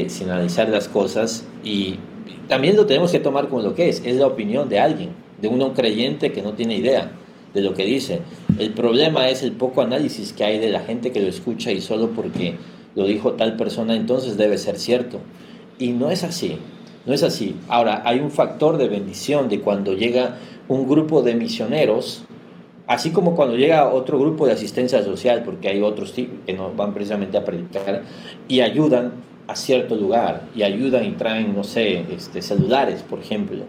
[0.08, 1.96] sin analizar las cosas y
[2.48, 5.48] también lo tenemos que tomar como lo que es, es la opinión de alguien, de
[5.48, 7.12] uno creyente que no tiene idea
[7.54, 8.20] de lo que dice.
[8.58, 11.80] El problema es el poco análisis que hay de la gente que lo escucha y
[11.80, 12.56] solo porque
[12.94, 15.18] lo dijo tal persona entonces debe ser cierto.
[15.78, 16.58] Y no es así,
[17.06, 17.56] no es así.
[17.68, 20.36] Ahora, hay un factor de bendición de cuando llega
[20.68, 22.24] un grupo de misioneros,
[22.86, 26.92] así como cuando llega otro grupo de asistencia social, porque hay otros que no van
[26.92, 28.02] precisamente a predicar
[28.46, 29.12] y ayudan
[29.50, 33.64] a cierto lugar y ayudan y traen, no sé, este, celulares, por ejemplo,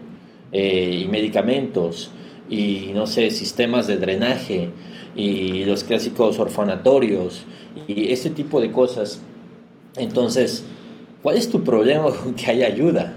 [0.52, 2.12] eh, y medicamentos,
[2.48, 4.70] y no sé, sistemas de drenaje,
[5.16, 7.42] y los clásicos orfanatorios,
[7.88, 9.20] y ese tipo de cosas.
[9.96, 10.64] Entonces,
[11.20, 13.14] ¿cuál es tu problema con que haya ayuda?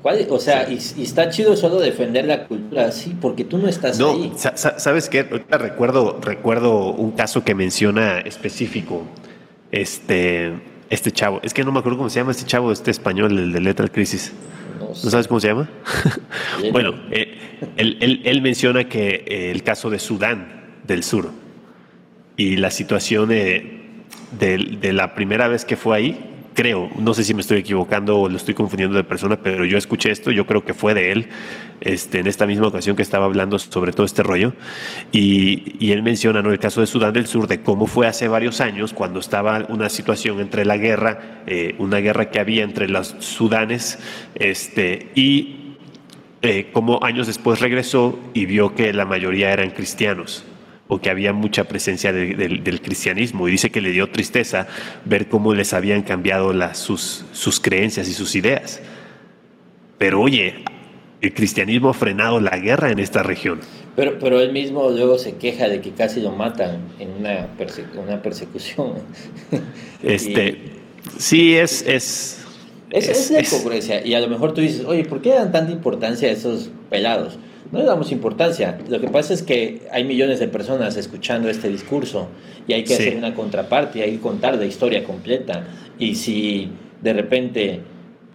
[0.00, 3.68] ¿Cuál, o sea, y, y, está chido solo defender la cultura, sí, porque tú no
[3.68, 4.32] estás no, ahí.
[4.36, 5.26] ¿Sabes qué?
[5.30, 9.02] Ahorita recuerdo, recuerdo un caso que menciona específico.
[9.70, 10.54] Este,
[10.90, 11.40] este chavo.
[11.42, 13.90] Es que no me acuerdo cómo se llama este chavo, este español, el de Lethal
[13.90, 14.32] Crisis.
[14.78, 15.04] No, sé.
[15.04, 15.70] ¿No sabes cómo se llama?
[16.72, 17.38] bueno, eh,
[17.76, 21.30] él, él, él, menciona que eh, el caso de Sudán del Sur
[22.36, 23.80] y la situación eh,
[24.38, 28.18] de, de, la primera vez que fue ahí, creo, no sé si me estoy equivocando
[28.18, 31.12] o lo estoy confundiendo de persona, pero yo escuché esto, yo creo que fue de
[31.12, 31.28] él,
[31.80, 34.52] este, en esta misma ocasión que estaba hablando sobre todo este rollo,
[35.12, 36.52] y, él menciona ¿no?
[36.52, 39.88] el caso de Sudán del Sur, de cómo fue hace varios años cuando estaba una
[39.88, 43.98] situación entre la guerra, eh, una guerra que había entre los sudanes,
[44.34, 45.76] este, y
[46.42, 50.44] eh, cómo años después regresó y vio que la mayoría eran cristianos
[50.90, 54.66] o que había mucha presencia de, de, del cristianismo y dice que le dio tristeza
[55.04, 58.80] ver cómo les habían cambiado las, sus, sus creencias y sus ideas.
[59.98, 60.64] Pero oye,
[61.20, 63.60] el cristianismo ha frenado la guerra en esta región.
[63.94, 67.84] Pero, pero él mismo luego se queja de que casi lo matan en una, perse
[67.96, 68.94] una persecución.
[70.02, 70.72] Este, y,
[71.18, 71.82] sí, es...
[71.86, 72.36] es
[72.90, 74.04] es, es, es la.
[74.04, 77.38] Y a lo mejor tú dices, oye, ¿por qué dan tanta importancia a esos pelados?
[77.72, 78.78] No le damos importancia.
[78.88, 82.28] Lo que pasa es que hay millones de personas escuchando este discurso
[82.66, 83.02] y hay que sí.
[83.02, 85.64] hacer una contraparte, hay que contar la historia completa.
[85.98, 86.70] Y si
[87.00, 87.80] de repente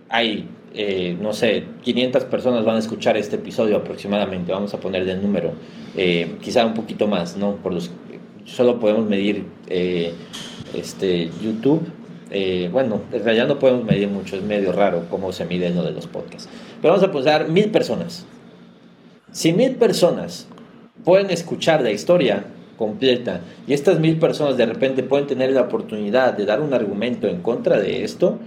[0.10, 5.12] hay, eh, no sé, 500 personas van a escuchar este episodio aproximadamente, vamos a ponerle
[5.12, 5.52] el número,
[5.98, 7.56] eh, quizá un poquito más, ¿no?
[7.58, 7.92] Por los,
[8.46, 10.14] solo podemos medir eh,
[10.74, 11.82] este, YouTube
[12.32, 15.84] Eh, bueno, en realidad no podemos medir mucho, es medio raro cómo se mide lo
[15.84, 16.50] de los podcasts.
[16.82, 18.26] Pero vamos a pensar mil personas.
[19.36, 20.48] Si mil personas
[21.04, 22.45] pueden escuchar la historia
[22.78, 27.28] completa y estas mil personas de repente pueden tener la oportunidad de dar un argumento
[27.28, 28.39] en contra de esto,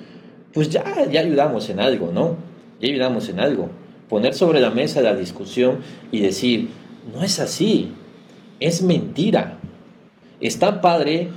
[0.55, 2.37] pues ya, ya ayudamos en algo, ¿no?
[2.81, 3.69] Ya ayudamos en algo.
[4.09, 6.71] Poner sobre la mesa la discusión y decir,
[7.13, 7.93] no es así,
[8.59, 9.59] es mentira.
[10.41, 11.29] Está padre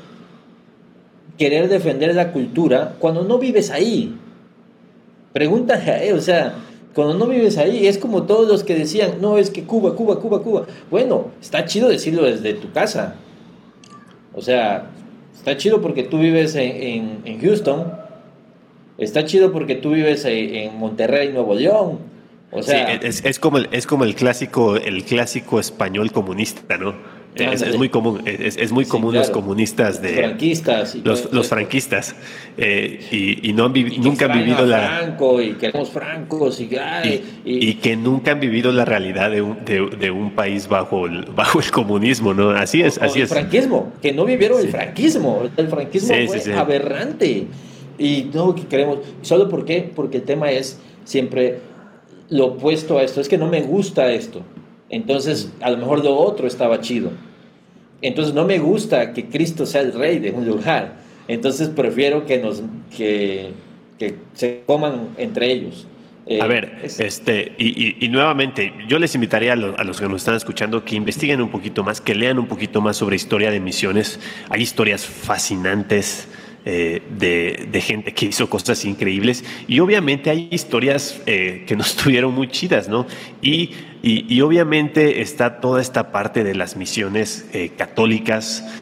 [1.38, 4.16] querer defender la cultura cuando no vives ahí.
[5.34, 6.56] Pregúntale a él, o sea,
[6.94, 10.20] cuando no vives ahí, es como todos los que decían, no, es que Cuba, Cuba,
[10.20, 10.66] Cuba, Cuba.
[10.90, 13.16] Bueno, está chido decirlo desde tu casa.
[14.34, 14.90] O sea,
[15.34, 17.94] está chido porque tú vives en, Houston.
[18.98, 22.00] Está chido porque tú vives en Monterrey, Nuevo León.
[22.52, 26.96] O sea, es, como el, es como el clásico, el clásico español comunista, ¿no?
[27.34, 32.14] Es, muy común, es, muy común los comunistas de franquistas los, los franquistas
[32.58, 36.70] eh, y, no han nunca han vivido la Franco y queremos francos y,
[37.46, 41.60] y, que nunca han vivido la realidad de un, de, un país bajo el, bajo
[41.60, 42.50] el comunismo, ¿no?
[42.50, 43.30] Así es, así el es.
[43.30, 47.48] franquismo, que no vivieron el franquismo, el franquismo fue aberrante.
[47.98, 51.60] Y no que queremos, solo por qué, porque el tema es siempre
[52.30, 54.42] lo opuesto a esto, es que no me gusta esto.
[54.92, 57.12] Entonces, a lo mejor lo otro estaba chido.
[58.02, 60.96] Entonces, no me gusta que Cristo sea el rey de un lugar.
[61.28, 62.62] Entonces, prefiero que, nos,
[62.96, 63.52] que,
[64.34, 65.88] se coman entre ellos.
[66.28, 70.36] Eh, a ver, este, y, nuevamente, yo les invitaría a, a, los que nos están
[70.36, 74.20] escuchando que investiguen un poquito más, que lean un poquito más sobre historia de misiones.
[74.50, 76.28] Hay historias fascinantes
[76.64, 82.36] eh, de, gente que hizo cosas increíbles y obviamente hay historias eh, que no estuvieron
[82.36, 83.08] muy chidas, ¿no?
[83.42, 83.72] Y,
[84.04, 88.82] y, obviamente está toda esta parte de las misiones eh, católicas.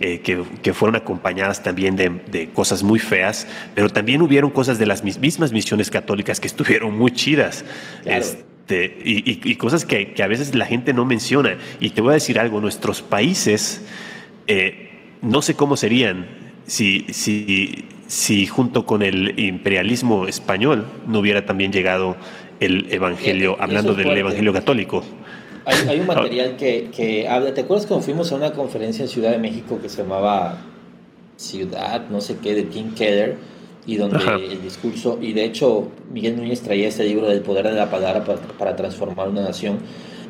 [0.00, 5.02] que, que, fueron acompañadas también de, cosas muy feas, pero también hubieron cosas de las
[5.02, 7.64] mismas misiones católicas que estuvieron muy chidas.
[8.04, 11.58] Este, y, cosas que, que, a veces la gente no menciona.
[11.80, 13.82] Y te voy a decir algo, nuestros países,
[15.20, 16.26] no sé cómo serían
[16.68, 22.16] si, si, si junto con el imperialismo español no hubiera también llegado
[22.60, 25.02] el Evangelio, hablando del Evangelio católico.
[25.64, 29.32] Hay, un material que, que, habla, ¿te acuerdas cuando fuimos a una conferencia en Ciudad
[29.32, 30.62] de México que se llamaba
[31.36, 33.36] Ciudad, no sé qué, de Tim Keller?
[33.86, 34.18] Y donde
[34.50, 38.24] el discurso, y de hecho Miguel Núñez traía ese libro del poder de la palabra
[38.24, 39.78] para, para transformar una nación.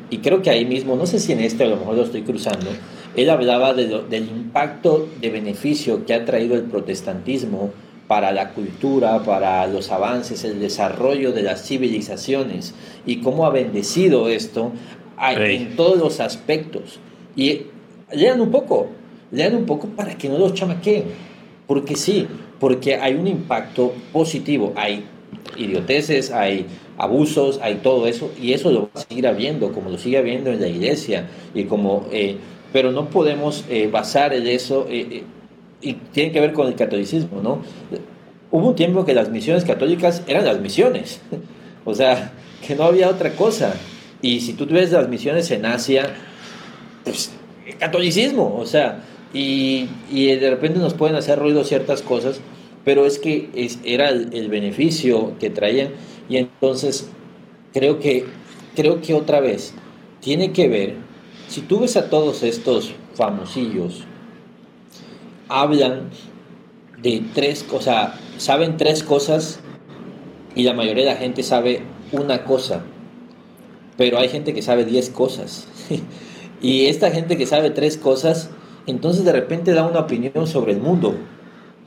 [0.09, 2.23] Y creo que ahí mismo, no sé si en este a lo mejor lo estoy
[2.23, 2.69] cruzando,
[3.15, 7.71] él hablaba del impacto de beneficio que ha traído el protestantismo
[8.09, 12.73] para la cultura, para los avances, el desarrollo de las civilizaciones
[13.05, 14.73] y cómo ha bendecido esto
[15.21, 16.99] en todos los aspectos.
[17.37, 17.61] Y
[18.11, 18.87] lean un poco,
[19.31, 21.03] lean un poco para que no los chamaquen,
[21.67, 22.27] porque sí,
[22.59, 25.05] porque hay un impacto positivo, hay
[25.55, 26.65] idioteces, hay
[26.97, 30.51] abusos, hay todo eso, y eso lo va a seguir habiendo, como lo sigue habiendo
[30.51, 32.37] en la iglesia, y como eh,
[32.71, 35.23] pero no podemos eh, basar en eso, eh, eh,
[35.81, 37.61] y tiene que ver con el catolicismo, ¿no?
[38.51, 41.21] Hubo un tiempo que las misiones católicas eran las misiones,
[41.85, 42.33] o sea,
[42.65, 43.75] que no había otra cosa.
[44.21, 46.13] Y si tú ves las misiones en Asia,
[47.03, 47.31] pues
[47.79, 52.41] catolicismo, o sea, y, y, de repente nos pueden hacer ruido ciertas cosas,
[52.83, 55.89] pero es que es, era el, el, beneficio que traían
[56.27, 57.09] y entonces
[57.73, 58.25] creo que,
[58.75, 59.73] creo que otra vez
[60.19, 60.95] tiene que ver
[61.47, 64.03] si tú ves a todos estos famosillos,
[65.49, 66.09] hablan
[67.01, 69.59] de tres cosas, saben tres cosas
[70.55, 71.81] y la mayoría de la gente sabe
[72.11, 72.83] una cosa,
[73.97, 75.67] pero hay gente que sabe diez cosas.
[76.61, 78.49] y esta gente que sabe tres cosas,
[78.87, 81.15] entonces de repente da una opinión sobre el mundo,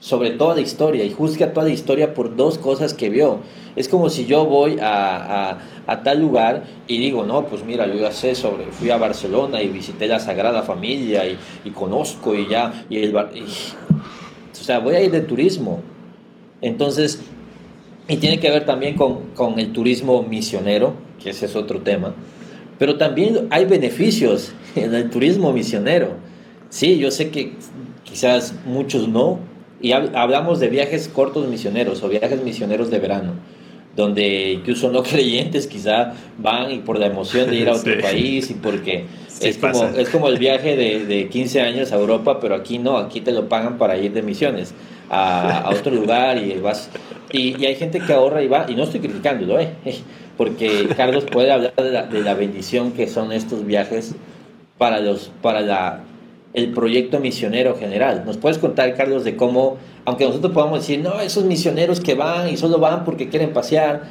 [0.02, 3.38] sobre toda la historia y juzga toda la historia por dos cosas que vio.
[3.76, 7.94] Es como si yo voy a, a, tal lugar y digo, no, pues mira, yo
[7.94, 12.84] ya sé sobre, fui a Barcelona y visité la Sagrada Familia y, conozco y ya,
[12.90, 13.24] y el, o
[14.52, 15.80] sea, voy a ir de turismo.
[16.62, 17.20] Entonces,
[18.08, 22.12] y tiene que ver también con, con el turismo misionero, que ese es otro tema,
[22.76, 26.16] pero también hay beneficios en el turismo misionero.
[26.70, 27.52] Sí, yo sé que
[28.02, 29.51] quizás muchos no,
[29.82, 33.32] y hablamos de viajes cortos misioneros o viajes misioneros de verano
[33.96, 38.50] donde incluso no creyentes quizá van y por la emoción de ir a otro país
[38.50, 39.04] y porque
[39.40, 42.96] es, como, es como el viaje de, de, 15 años a Europa, pero aquí no,
[42.96, 44.72] aquí te lo pagan para ir de misiones
[45.10, 46.90] a, a otro lugar y vas...
[47.32, 49.70] Y, y, hay gente que ahorra y va, y no estoy criticándolo, ¿eh?
[50.36, 54.14] porque Carlos puede hablar de la, de la bendición que son estos viajes
[54.78, 56.00] para, los, para la,
[56.54, 58.24] el proyecto misionero general.
[58.26, 62.48] ¿Nos puedes contar, Carlos, de cómo aunque nosotros podamos decir, no, esos misioneros que van
[62.48, 64.02] y solo van porque quieren pasear,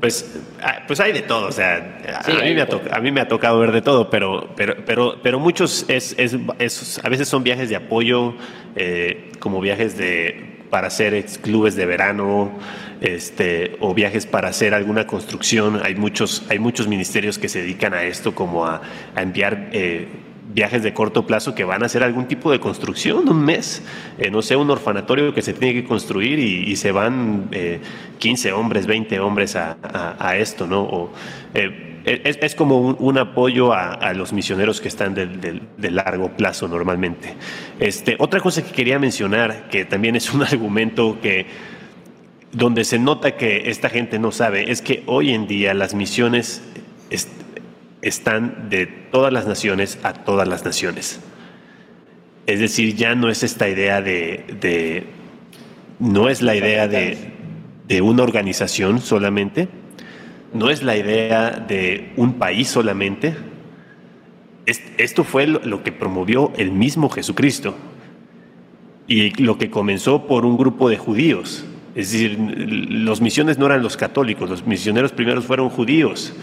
[0.00, 3.20] pues, ah, pues hay de todo, o sea, a, mí me ha a, mí me
[3.22, 7.28] ha tocado ver de todo, pero, pero, pero, pero muchos es, es, es a veces
[7.28, 8.34] son viajes de apoyo,
[8.74, 12.50] eh, como viajes de para hacer clubes de verano,
[13.00, 15.80] este, o viajes para hacer alguna construcción.
[15.82, 18.82] Hay muchos, hay muchos ministerios que se dedican a esto, como a,
[19.16, 20.08] enviar eh,
[20.52, 23.82] viajes de corto plazo que van a hacer algún tipo de construcción, un mes,
[24.18, 27.50] eh, no sé, un orfanatorio que se tiene que construir y, se van
[28.18, 31.10] 15 eh, hombres, 20 hombres a, esto, ¿no?
[31.54, 37.34] Eh, es, como un, apoyo a, los misioneros que están de, largo plazo normalmente.
[37.80, 41.46] Este, otra cosa que quería mencionar, que también es un argumento que
[42.52, 46.62] donde se nota que esta gente no sabe, es que hoy en día las misiones
[48.06, 51.20] están de todas las naciones a todas las naciones.
[52.46, 55.04] Es decir, ya no es esta idea de,
[55.98, 57.32] no es la idea de,
[57.88, 59.68] de, una organización solamente,
[60.54, 63.34] no es la idea de un país solamente.
[64.66, 67.74] esto fue lo, que promovió el mismo Jesucristo
[69.08, 71.64] y lo que comenzó por un grupo de judíos.
[71.96, 76.34] Es decir, los misiones no eran los católicos, los misioneros primeros fueron judíos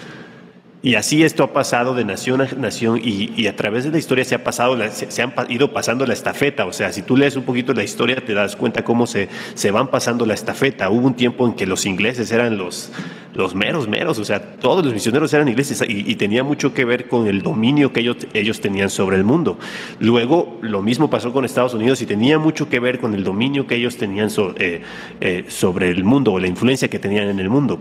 [0.85, 4.25] y así esto ha pasado de nación a nación y, a través de la historia
[4.25, 6.65] se, ha pasado, se, han ido pasando la estafeta.
[6.65, 9.71] O sea, si tú lees un poquito la historia te das cuenta cómo se, se
[9.71, 10.89] van pasando la estafeta.
[10.89, 12.91] Hubo un tiempo en que los ingleses eran los,
[13.33, 14.19] los meros, meros.
[14.19, 17.93] O sea, todos los misioneros eran ingleses y, tenía mucho que ver con el dominio
[17.93, 19.57] que ellos, ellos tenían sobre el mundo.
[20.01, 23.67] Luego, lo mismo pasó con Estados Unidos y tenía mucho que ver con el dominio
[23.67, 24.27] que ellos tenían
[24.57, 24.81] eh,
[25.21, 27.79] eh, sobre el mundo o la influencia que tenían en el mundo.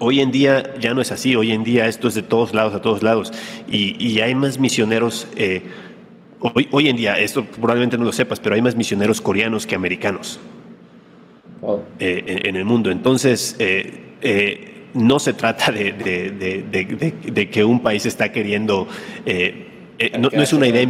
[0.00, 2.74] Hoy en día ya no es así, hoy en día esto es de todos lados
[2.74, 3.32] a todos lados
[3.70, 5.62] y, hay más misioneros, eh,
[6.40, 9.74] hoy, hoy, en día, esto probablemente no lo sepas, pero hay más misioneros coreanos que
[9.74, 10.40] americanos
[11.98, 12.90] eh, en, el mundo.
[12.90, 18.88] Entonces, eh, no se trata de, de, que un país está queriendo
[19.26, 19.69] eh,
[20.18, 20.82] no, es una idea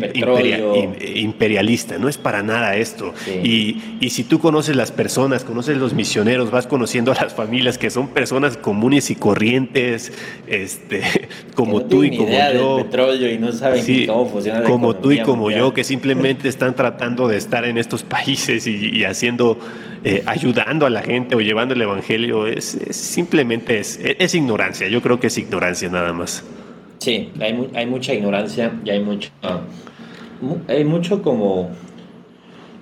[1.17, 3.13] imperialista, no es para nada esto.
[3.43, 7.77] Y, y, si tú conoces las personas, conoces los misioneros, vas conociendo a las familias
[7.77, 10.13] que son personas comunes y corrientes,
[10.47, 11.03] este,
[11.55, 12.77] como tú y como yo.
[12.85, 17.27] petróleo y no saben cómo funciona Como tú y como yo, que simplemente están tratando
[17.27, 19.59] de estar en estos países y, haciendo,
[20.05, 24.87] eh, ayudando a la gente o llevando el evangelio, es, simplemente es, es ignorancia.
[24.87, 26.45] Yo creo que es ignorancia nada más.
[27.01, 29.31] Sí, hay, hay mucha ignorancia y hay mucho,
[30.69, 31.71] hay mucho como...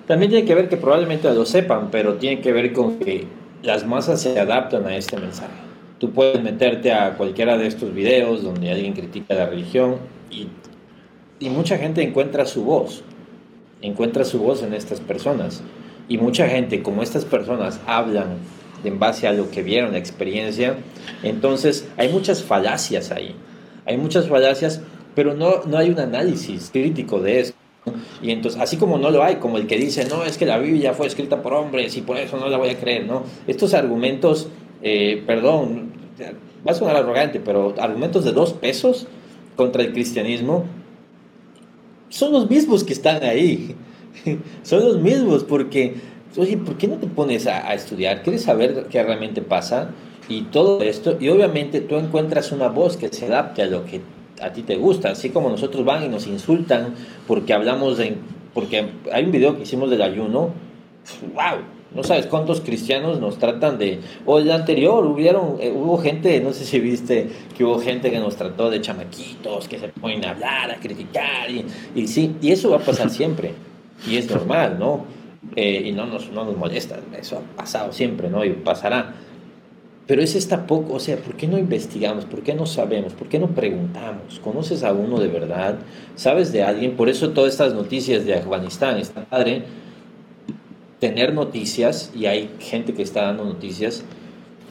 [0.07, 3.27] También tiene que ver que probablemente lo sepan, pero tiene que ver con que
[3.63, 5.53] las masas se adaptan a este mensaje.
[5.99, 9.95] Tú puedes meterte a cualquiera de estos videos donde alguien critica la religión
[10.29, 10.47] y,
[11.39, 13.03] y mucha gente encuentra su voz,
[13.81, 15.63] encuentra su voz en estas personas.
[16.09, 18.39] Y mucha gente, como estas personas hablan
[18.83, 20.75] en base a lo que vieron, la experiencia,
[21.23, 23.33] entonces hay muchas falacias ahí
[23.89, 24.81] hay muchas falacias,
[25.15, 27.53] pero no, no hay un análisis crítico de eso.
[28.21, 30.59] Y entonces, así como no lo hay, como el que dice, no, es que la
[30.59, 33.23] Biblia fue escrita por hombres y por eso no la voy a creer, ¿no?
[33.47, 34.47] Estos argumentos,
[34.83, 35.91] eh, perdón,
[36.67, 39.07] va a sonar arrogante, pero argumentos de dos pesos
[39.55, 40.65] contra el cristianismo
[42.09, 43.75] son los mismos que están ahí.
[44.61, 45.95] son los mismos porque,
[46.37, 48.21] oye, ¿por qué no te pones a, a estudiar?
[48.21, 49.89] ¿Quieres saber qué realmente pasa?
[50.29, 53.99] Y todo esto, y obviamente tú encuentras una voz que se adapte a lo que
[54.41, 56.93] a ti te gusta, así como nosotros van y nos insultan
[57.27, 58.15] porque hablamos de,
[58.53, 60.51] porque hay un video que hicimos del ayuno,
[61.33, 61.59] wow,
[61.93, 66.53] no sabes cuántos cristianos nos tratan de, o el anterior, hubieron, eh, hubo gente, no
[66.53, 67.27] sé si viste,
[67.57, 71.49] que hubo gente que nos trató de chamaquitos, que se ponen a hablar, a criticar,
[71.49, 71.65] y,
[71.95, 73.53] y sí, y eso va a pasar siempre,
[74.07, 75.05] y es normal, ¿no?
[75.55, 78.45] Eh, y no nos, no nos molesta, eso ha pasado siempre, ¿no?
[78.45, 79.15] Y pasará.
[80.09, 82.25] Pero es esta poco, o sea, ¿por qué no investigamos?
[82.25, 83.13] ¿Por qué no sabemos?
[83.13, 84.39] ¿Por qué no preguntamos?
[84.43, 85.77] ¿Conoces a uno de verdad?
[86.15, 86.95] ¿Sabes de alguien?
[86.95, 89.65] Por eso todas estas noticias de Afganistán, está padre
[90.99, 94.03] tener noticias, y hay gente que está dando noticias,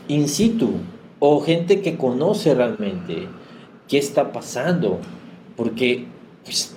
[0.09, 0.73] in situ,
[1.21, 3.29] o gente que conoce realmente
[3.87, 4.99] qué está pasando,
[5.57, 6.07] porque
[6.43, 6.75] pues,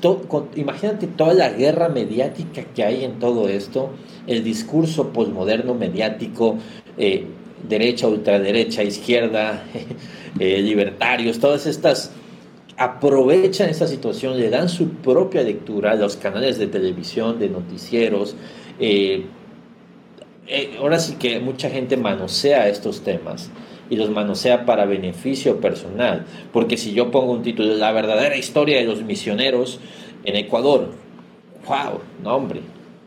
[0.55, 3.89] imagínate toda la guerra mediática que hay en todo esto,
[4.28, 6.57] el discurso posmoderno mediático,
[6.99, 7.26] eh,
[7.68, 9.64] derecha, ultraderecha, izquierda,
[10.39, 12.12] eh, libertarios, todas estas
[12.78, 18.36] aprovechan esta situación, le dan su propia lectura a los canales de televisión, de noticieros.
[18.80, 19.26] Eh,
[20.47, 23.51] eh, ahora sí que mucha gente manosea estos temas
[23.89, 28.78] y los manosea para beneficio personal, porque si yo pongo un título, la verdadera historia
[28.78, 29.80] de los misioneros
[30.24, 30.89] en Ecuador,
[31.68, 32.62] wow, no hombre,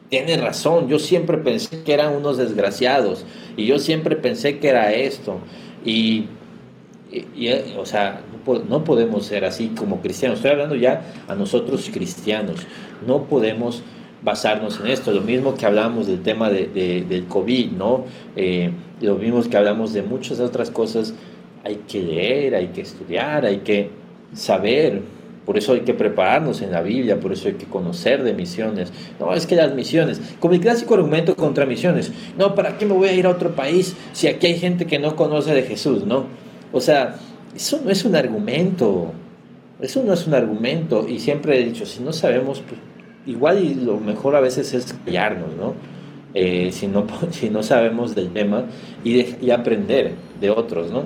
[0.08, 3.24] tiene razón, yo siempre pensé que eran unos desgraciados
[3.56, 5.38] y yo siempre pensé que era esto.
[5.84, 6.26] Y,
[7.78, 8.20] o sea,
[8.68, 10.38] no, podemos ser así como cristianos.
[10.38, 12.60] Estoy hablando ya a nosotros cristianos.
[13.06, 13.82] No podemos
[14.22, 15.12] basarnos en esto.
[15.12, 18.04] Lo mismo que hablamos del tema de, del COVID, ¿no?
[18.36, 21.14] Eh, lo mismo que hablamos de muchas otras cosas.
[21.64, 23.90] Hay que leer, hay que estudiar, hay que
[24.34, 25.02] saber
[25.44, 28.92] por eso hay que prepararnos en la Biblia, por eso hay que conocer de misiones.
[29.20, 32.94] No, es que las misiones, como el clásico argumento contra misiones, no, ¿para qué me
[32.94, 36.04] voy a ir a otro país si aquí hay gente que no conoce de Jesús?
[36.06, 36.24] No,
[36.72, 37.16] o sea,
[37.54, 39.12] eso no es un argumento,
[39.80, 42.80] eso no es un argumento y siempre he dicho, si no sabemos, pues,
[43.26, 45.74] igual y lo mejor a veces es callarnos, ¿no?
[46.32, 48.64] Eh, si, no si no sabemos del tema
[49.04, 51.02] y, aprender de otros, ¿no?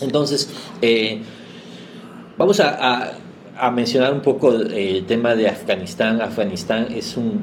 [0.00, 0.50] Entonces,
[0.80, 1.20] eh,
[2.36, 3.18] vamos a
[3.70, 6.20] mencionar un poco el tema de Afganistán.
[6.20, 7.42] Afganistán es un,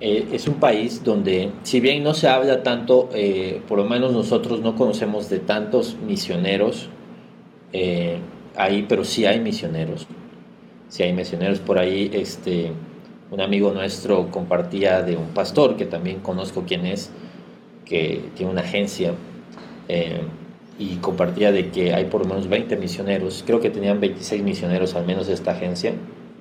[0.00, 4.12] eh, es un país donde, si bien no se habla tanto, eh, por lo menos
[4.12, 6.88] nosotros no conocemos de tantos misioneros
[7.72, 8.18] eh,
[8.56, 10.06] ahí, pero sí hay misioneros.
[10.88, 12.10] Sí hay misioneros por ahí.
[12.12, 12.72] Este,
[13.30, 17.10] un amigo nuestro compartía de un pastor que también conozco quién es,
[17.84, 19.14] que tiene una agencia
[20.78, 24.94] y compartía de que hay por lo menos 20 misioneros, creo que tenían 26 misioneros
[24.94, 25.94] al menos esta agencia.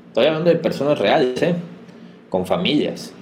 [0.08, 1.56] Estoy hablando de personas reales, ¿eh?
[2.30, 3.14] con familias,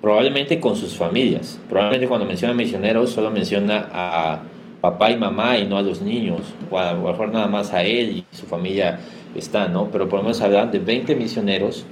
[0.00, 1.58] probablemente con sus familias.
[1.68, 4.42] Probablemente cuando menciona misioneros solo menciona a
[4.80, 7.82] papá y mamá y no a los niños, o a lo mejor nada más a
[7.82, 8.98] él y su familia
[9.34, 9.88] está, ¿no?
[9.90, 11.86] Pero por lo menos hablan de 20 misioneros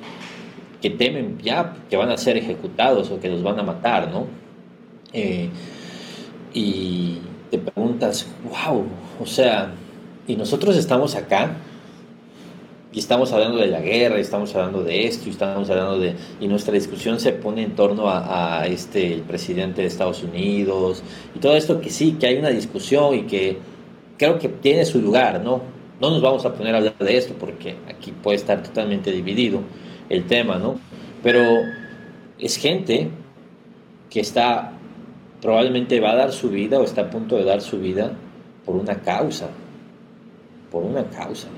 [0.82, 4.26] que temen ya que van a ser ejecutados o que los van a matar, ¿no?
[5.12, 5.48] Eh,
[6.52, 7.18] y
[7.52, 8.82] te preguntas, wow,
[9.20, 9.74] o sea,
[10.26, 11.54] y nosotros estamos acá
[12.90, 16.14] y estamos hablando de la guerra, y estamos hablando de esto, y estamos hablando de,
[16.40, 21.02] y nuestra discusión se pone en torno a, este, el presidente de Estados Unidos,
[21.34, 23.58] y todo esto que sí, que hay una discusión y que
[24.16, 25.60] creo que tiene su lugar, ¿no?
[26.00, 29.60] No nos vamos a poner a hablar de esto porque aquí puede estar totalmente dividido
[30.08, 30.76] el tema, ¿no?
[31.22, 31.42] Pero
[32.38, 33.10] es gente
[34.08, 34.72] que está
[35.42, 38.12] probablemente va a dar su vida o está a punto de dar su vida
[38.64, 39.48] por una causa,
[40.70, 41.48] por una causa.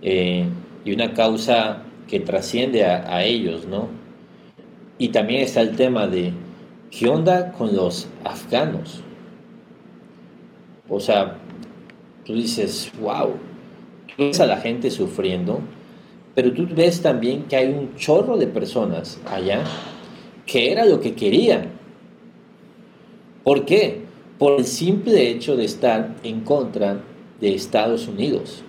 [0.00, 0.46] Eh,
[0.84, 3.88] y una causa que trasciende a, ellos, ¿no?
[4.98, 6.32] Y también está el tema de,
[6.92, 9.02] ¿qué onda con los afganos?
[10.88, 11.38] O sea,
[12.24, 13.32] tú dices, wow,
[14.06, 15.58] tú ves a la gente sufriendo,
[16.36, 19.64] pero tú ves también que hay un chorro de personas allá
[20.46, 21.75] que era lo que querían
[23.46, 24.00] ¿Por qué?
[24.40, 27.00] Por el simple hecho de estar en contra
[27.40, 28.64] de Estados Unidos.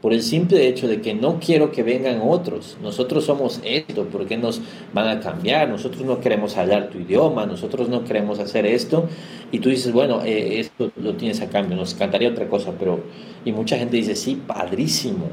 [0.00, 2.76] Por el simple hecho de que no quiero que vengan otros.
[2.80, 4.60] Nosotros somos esto, ¿por qué nos
[4.92, 5.68] van a cambiar?
[5.68, 9.08] Nosotros no queremos hablar tu idioma, nosotros no queremos hacer esto.
[9.50, 13.00] Y tú dices, bueno, eh, esto lo tienes a cambio, nos cantaría otra cosa, pero...
[13.44, 15.26] Y mucha gente dice, sí, padrísimo,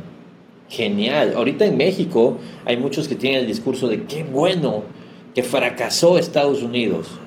[0.69, 1.33] genial.
[1.35, 4.85] Ahorita en México hay muchos que tienen el discurso de qué bueno
[5.35, 7.20] que fracasó Estados Unidos.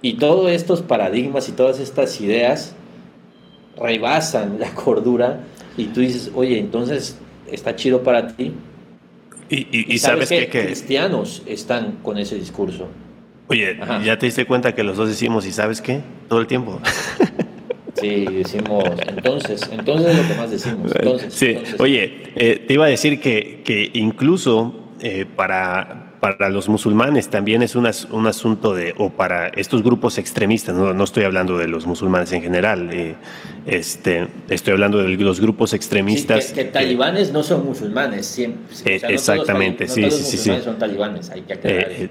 [0.00, 2.74] Y todos estos paradigmas y todas estas ideas
[3.80, 5.40] rebasan la cordura
[5.76, 7.18] y tú dices, oye, entonces
[7.50, 8.52] está chido para ti.
[9.50, 12.86] Y, sabes, que, cristianos están con ese discurso.
[13.46, 16.02] Oye, ya te diste cuenta que los dos decimos, ¿y sabes qué?
[16.28, 16.80] Todo el tiempo.
[18.00, 20.92] Sí, decimos, entonces, entonces es lo que más decimos.
[20.94, 26.68] Entonces, sí, oye, eh, te iba a decir que, que incluso eh, para, para los
[26.68, 31.68] musulmanes también es un, asunto de, o para estos grupos extremistas, no, estoy hablando de
[31.68, 33.14] los musulmanes en general, eh,
[33.66, 36.52] este, estoy hablando de los grupos extremistas.
[36.52, 38.60] que, talibanes no son musulmanes, siempre.
[38.84, 41.86] Eh, exactamente, sí, sí, sí, son talibanes, hay que aclarar.
[41.90, 42.10] Eh,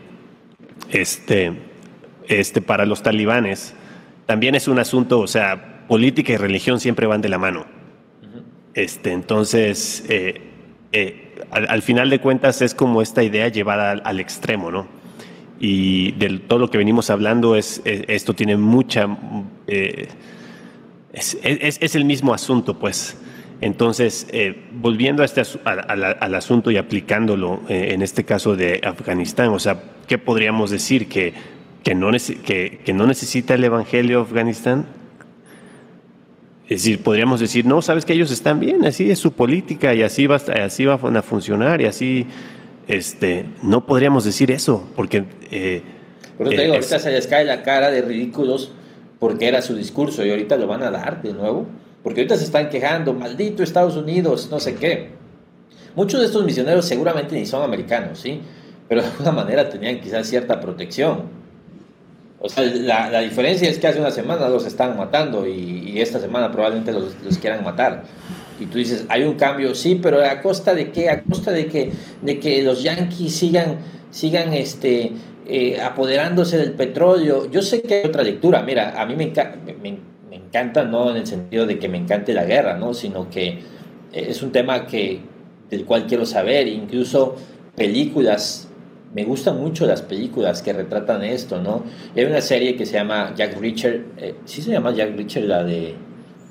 [0.89, 1.51] este,
[2.27, 3.73] este, para los talibanes
[4.25, 7.65] también es un asunto, o sea, política y religión siempre van de la mano.
[8.73, 10.03] Este, entonces,
[11.51, 14.87] al, final de cuentas es como esta idea llevada al, extremo, ¿no?
[15.59, 19.07] Y de todo lo que venimos hablando es, esto tiene mucha...
[19.67, 20.07] Eh,
[21.13, 23.17] es, el mismo asunto, pues.
[23.59, 29.49] Entonces, eh, volviendo a este, al asunto y aplicándolo eh, en este caso de Afganistán,
[29.49, 31.07] o sea, ¿qué podríamos decir?
[31.07, 31.33] ¿Que,
[31.83, 34.85] que, no, que no necesita el Evangelio Afganistán?
[36.69, 40.03] Es decir, podríamos decir, no, sabes que ellos están bien, así es su política y
[40.03, 42.27] así va, así van a funcionar y así,
[42.87, 45.25] este, no podríamos decir eso, porque...
[45.49, 45.81] Eh,
[46.37, 48.71] Por eso te digo, eh, ahorita se les cae la cara de ridículos
[49.19, 51.67] porque era su discurso y ahorita lo van a dar de nuevo,
[52.03, 55.11] porque ahorita se están quejando, maldito Estados Unidos, no sé qué.
[55.95, 58.41] Muchos de estos misioneros seguramente ni son americanos, ¿sí?
[58.87, 61.23] pero de alguna manera tenían quizás cierta protección.
[62.47, 66.49] O sea, la, diferencia es que hace una semana los están matando y, esta semana
[66.49, 68.03] probablemente los, los, quieran matar.
[68.59, 71.09] Y tú dices, hay un cambio, sí, pero ¿a costa de qué?
[71.09, 71.91] ¿A costa de que,
[72.21, 73.79] de que los yanquis sigan,
[74.11, 75.11] sigan este,
[75.45, 77.51] eh, apoderándose del petróleo?
[77.51, 78.63] Yo sé que hay otra lectura.
[78.63, 79.33] Mira, a mí me,
[79.81, 79.97] me,
[80.29, 82.93] me encanta, no en el sentido de que me encante la guerra, ¿no?
[82.93, 83.59] sino que
[84.13, 85.19] es un tema que,
[85.69, 86.67] del cual quiero saber.
[86.67, 87.35] Incluso
[87.75, 88.69] películas
[89.13, 91.83] me gustan mucho las películas que retratan esto, ¿no?
[92.15, 95.63] Hay una serie que se llama Jack Reacher, eh, ¿sí se llama Jack Reacher la
[95.63, 95.95] de,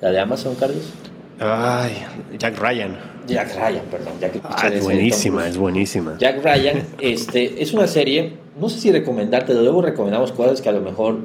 [0.00, 0.92] la de Amazon, Carlos?
[1.38, 1.92] Ay,
[2.38, 2.96] Jack Ryan.
[3.26, 4.14] Jack Ryan, perdón.
[4.20, 6.16] Jack ah, es buenísima, es buenísima.
[6.18, 10.72] Jack Ryan, este, es una serie, no sé si recomendarte, luego recomendamos cosas que a
[10.72, 11.18] lo mejor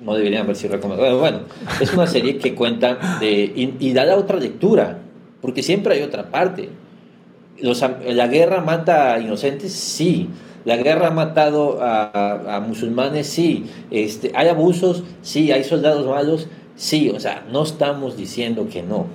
[0.00, 1.18] no deberían haber sido recomendadas.
[1.18, 1.40] Bueno,
[1.80, 4.98] es una serie que cuenta de, y, y da la otra lectura,
[5.40, 6.68] porque siempre hay otra parte.
[7.58, 10.30] Los, la guerra mata a inocentes, sí
[10.64, 13.66] la guerra ha matado a, musulmanes, sí.
[13.90, 15.52] Este, hay abusos, sí.
[15.52, 17.10] Hay soldados malos, sí.
[17.10, 19.06] O sea, no estamos diciendo que no.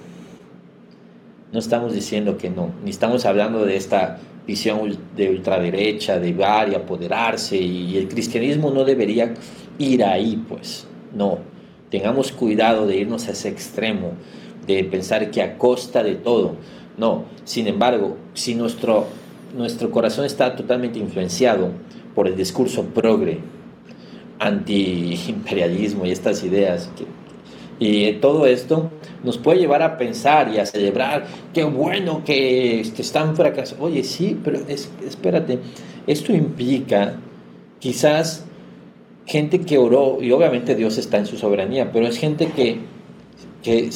[1.52, 2.72] No estamos diciendo que no.
[2.84, 4.18] Ni estamos hablando de esta
[4.48, 7.58] visión de ultraderecha, de var y apoderarse.
[7.58, 9.34] Y el cristianismo no debería
[9.78, 10.88] ir ahí, pues.
[11.14, 11.38] No.
[11.92, 14.14] Tengamos cuidado de irnos a ese extremo,
[14.66, 16.56] de pensar que a costa de todo.
[16.98, 17.26] No.
[17.44, 19.06] Sin embargo, si nuestro
[19.56, 21.72] nuestro corazón está totalmente influenciado
[22.14, 23.40] por el discurso progre,
[24.40, 26.90] anti-imperialismo y estas ideas.
[27.78, 28.90] y todo esto
[29.26, 33.86] nos puede llevar a pensar y a celebrar, qué bueno que, están fracasando.
[33.86, 34.60] Oye, sí, pero
[35.06, 35.60] espérate,
[36.08, 37.16] esto implica
[37.80, 38.46] quizás
[39.26, 42.78] gente que oró, y obviamente Dios está en su soberanía, pero es gente que,
[43.64, 43.90] que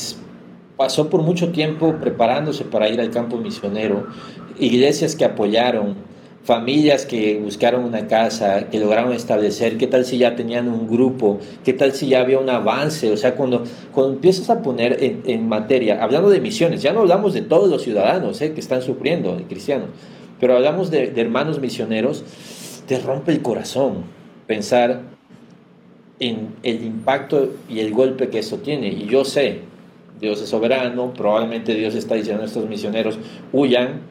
[0.79, 4.07] pasó por mucho tiempo preparándose para ir al campo misionero,
[4.57, 5.95] iglesias que apoyaron,
[6.45, 11.39] familias que buscaron una casa, que lograron establecer, qué tal si ya tenían un grupo,
[11.65, 15.49] qué tal si ya había un avance, o sea, cuando, cuando empiezas a poner en,
[15.49, 19.35] materia, hablando de misiones, ya no hablamos de todos los ciudadanos eh, que están sufriendo,
[19.35, 19.89] de cristianos,
[20.39, 22.23] pero hablamos de, de hermanos misioneros,
[22.87, 24.05] te rompe el corazón
[24.47, 25.01] pensar
[26.21, 29.67] en el impacto y el golpe que eso tiene, y yo sé,
[30.19, 33.17] Dios es soberano, probablemente Dios está diciendo a estos misioneros,
[33.53, 34.01] huyan,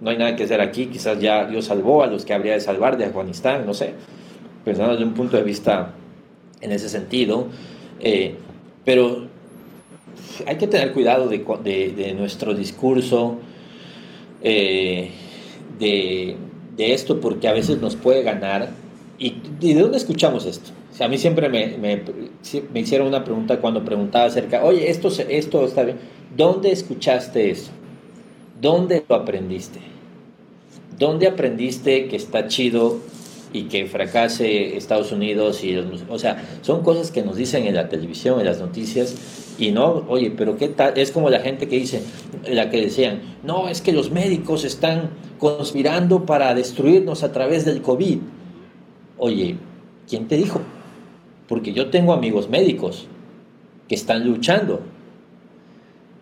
[0.00, 2.60] no hay nada que hacer aquí, quizás ya Dios salvó a los que habría de
[2.60, 3.94] salvar de Afganistán, no sé,
[4.64, 5.92] pensando desde un punto de vista
[6.60, 7.48] en ese sentido,
[8.00, 8.34] eh,
[8.84, 9.26] pero
[10.46, 13.38] hay que tener cuidado de, nuestro discurso,
[14.42, 15.10] eh,
[15.78, 16.36] de,
[16.78, 18.70] esto, porque a veces nos puede ganar.
[19.18, 20.70] ¿Y, de dónde escuchamos esto?
[21.00, 22.02] A mí siempre me, me,
[22.72, 25.98] me, hicieron una pregunta cuando preguntaba acerca, oye, esto, esto está bien,
[26.36, 27.70] ¿dónde escuchaste eso?
[28.60, 29.80] ¿Dónde lo aprendiste?
[30.98, 33.00] ¿Dónde aprendiste que está chido
[33.52, 35.62] y que fracase Estados Unidos?
[35.62, 39.14] Y o sea, son cosas que nos dicen en la televisión, en las noticias,
[39.58, 40.96] y no, oye, pero ¿qué tal?
[40.96, 42.02] Es como la gente que dice,
[42.48, 47.82] la que decían, no, es que los médicos están conspirando para destruirnos a través del
[47.82, 48.18] COVID.
[49.18, 49.56] Oye,
[50.08, 50.60] ¿quién te dijo?
[51.48, 53.06] Porque yo tengo amigos médicos
[53.88, 54.80] que están luchando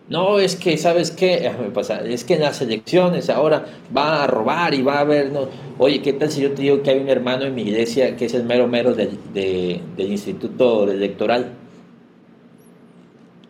[0.07, 1.51] no, es que, ¿sabes qué?
[2.05, 3.65] Es que en las elecciones ahora
[3.95, 5.47] va a robar y va a ver, no.
[5.77, 8.25] Oye, ¿qué tal si yo te digo que hay un hermano en mi iglesia que
[8.25, 11.53] es el mero mero del, del instituto electoral?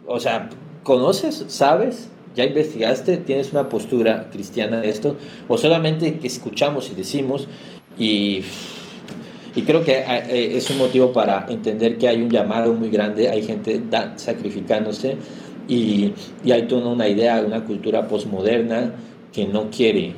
[0.08, 0.50] O sea,
[0.84, 1.46] ¿conoces?
[1.48, 2.10] ¿Sabes?
[2.36, 3.18] ¿Ya investigaste?
[3.18, 5.18] ¿Tienes una postura cristiana de esto?
[5.48, 7.48] ¿O solamente que escuchamos y decimos
[7.98, 8.44] y
[9.56, 13.30] y creo que eh, es un motivo para entender que hay un llamado muy grande,
[13.30, 13.82] hay gente
[14.18, 15.16] sacrificándose
[15.68, 16.14] y,
[16.52, 18.94] hay toda una idea, una cultura posmoderna
[19.32, 20.14] que no quiere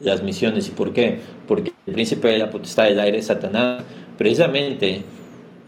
[0.00, 0.68] las misiones.
[0.68, 1.18] ¿Y por qué?
[1.48, 3.82] Porque el príncipe de la potestad del aire, Satanás,
[4.18, 5.02] precisamente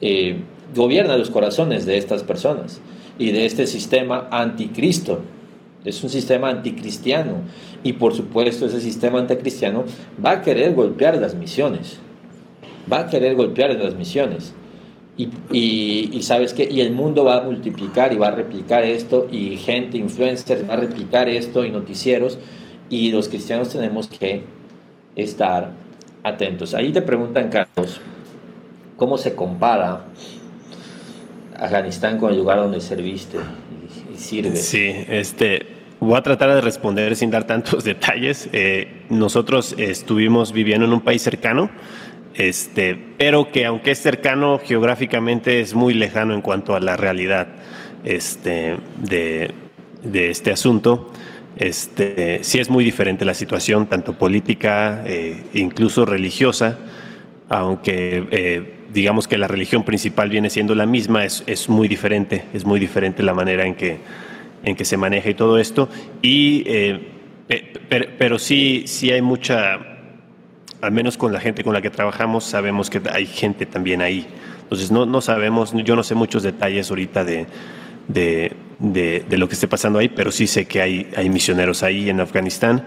[0.03, 0.37] eh,
[0.75, 2.81] gobierna los corazones de estas personas
[3.19, 5.21] y de este sistema anticristo.
[5.87, 7.43] Es un sistema anticristiano
[7.83, 9.85] y por supuesto ese sistema anticristiano
[10.23, 12.01] va a querer golpear las misiones.
[12.91, 14.55] Va a querer golpear las misiones.
[15.19, 19.57] Y, sabes que y el mundo va a multiplicar y va a replicar esto y
[19.57, 22.39] gente influencers va a replicar esto y noticieros
[22.91, 24.43] y los cristianos tenemos que
[25.15, 25.71] estar
[26.23, 28.01] atentos ahí te preguntan Carlos
[28.97, 30.05] cómo se compara
[31.57, 33.39] Afganistán con el lugar donde serviste
[34.13, 38.51] y, sirve sí este Voy a tratar de responder sin dar tantos detalles.
[38.53, 41.71] Eh, nosotros estuvimos viviendo en un país cercano
[42.37, 47.49] este, pero que aunque es cercano geográficamente es muy lejano en cuanto a la realidad
[48.05, 49.53] este, de,
[50.13, 51.13] este asunto.
[51.57, 56.79] Este, sí es muy diferente la situación, tanto política, e incluso religiosa,
[57.49, 62.45] aunque eh, digamos que la religión principal viene siendo la misma, es, es, muy diferente,
[62.53, 63.99] es muy diferente la manera en que,
[64.65, 65.89] en que se maneja y todo esto.
[66.21, 66.65] Y,
[67.89, 69.96] pero, sí, sí hay mucha,
[70.87, 74.27] al menos con la gente con la que trabajamos, sabemos que hay gente también ahí.
[74.63, 77.47] Entonces no, no sabemos, yo no sé muchos detalles ahorita de,
[78.09, 82.11] de, de, lo que esté pasando ahí, pero sí sé que hay, hay misioneros ahí
[82.11, 82.85] en Afganistán.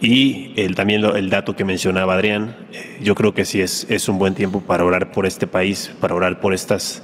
[0.00, 4.08] Y el, también el dato que mencionaba Adrián, eh, yo creo que sí es, es
[4.08, 7.02] un buen tiempo para orar por este país, para orar por estos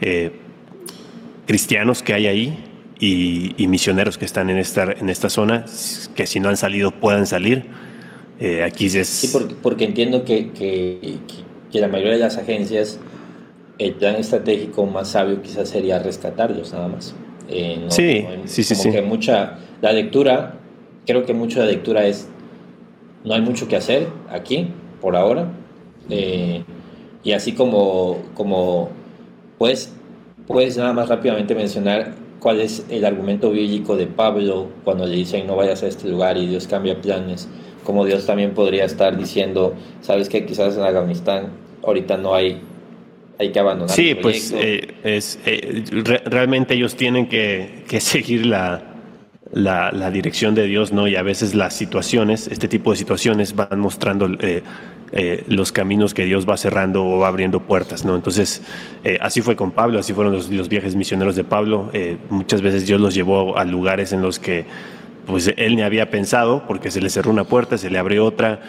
[0.00, 0.32] eh,
[1.46, 2.64] cristianos que hay ahí
[2.98, 5.64] y, misioneros que están en esta, en esta zona,
[6.14, 7.66] que si no han salido puedan salir.
[8.40, 9.06] Eh, aquí es...
[9.06, 11.18] Sí, porque, porque entiendo que, que,
[11.70, 12.98] que la mayoría de las agencias
[13.78, 17.14] el plan estratégico más sabio quizás sería rescatarlos nada más.
[17.48, 18.90] Eh, sí, sí, sí, sí.
[18.90, 20.54] que mucha, la lectura,
[21.06, 22.28] creo que mucha lectura es,
[23.24, 24.68] no hay mucho que hacer aquí,
[25.00, 25.48] por ahora.
[26.08, 26.62] Eh,
[27.22, 28.90] y así como, como
[29.58, 29.92] pues,
[30.46, 35.46] puedes nada más rápidamente mencionar cuál es el argumento bíblico de Pablo cuando le dicen
[35.46, 37.48] no vayas a este lugar y Dios cambia planes,
[37.84, 41.48] como Dios también podría estar diciendo, sabes que quizás en Afganistán
[41.82, 42.60] ahorita no hay
[43.38, 43.94] hay que abandonar.
[43.94, 45.84] Sí, pues eh, es, eh,
[46.24, 48.82] realmente ellos tienen que, que seguir la,
[49.52, 51.08] la, la, dirección de Dios, ¿no?
[51.08, 54.62] Y a veces las situaciones, este tipo de situaciones van mostrando eh,
[55.48, 58.16] los caminos que Dios va cerrando o va abriendo puertas, ¿no?
[58.16, 58.62] Entonces,
[59.20, 61.90] así fue con Pablo, así fueron los, los viajes misioneros de Pablo.
[62.30, 64.64] muchas veces Dios los llevó a lugares en los que
[65.26, 68.60] pues él ni había pensado, porque se le cerró una puerta, se le abrió otra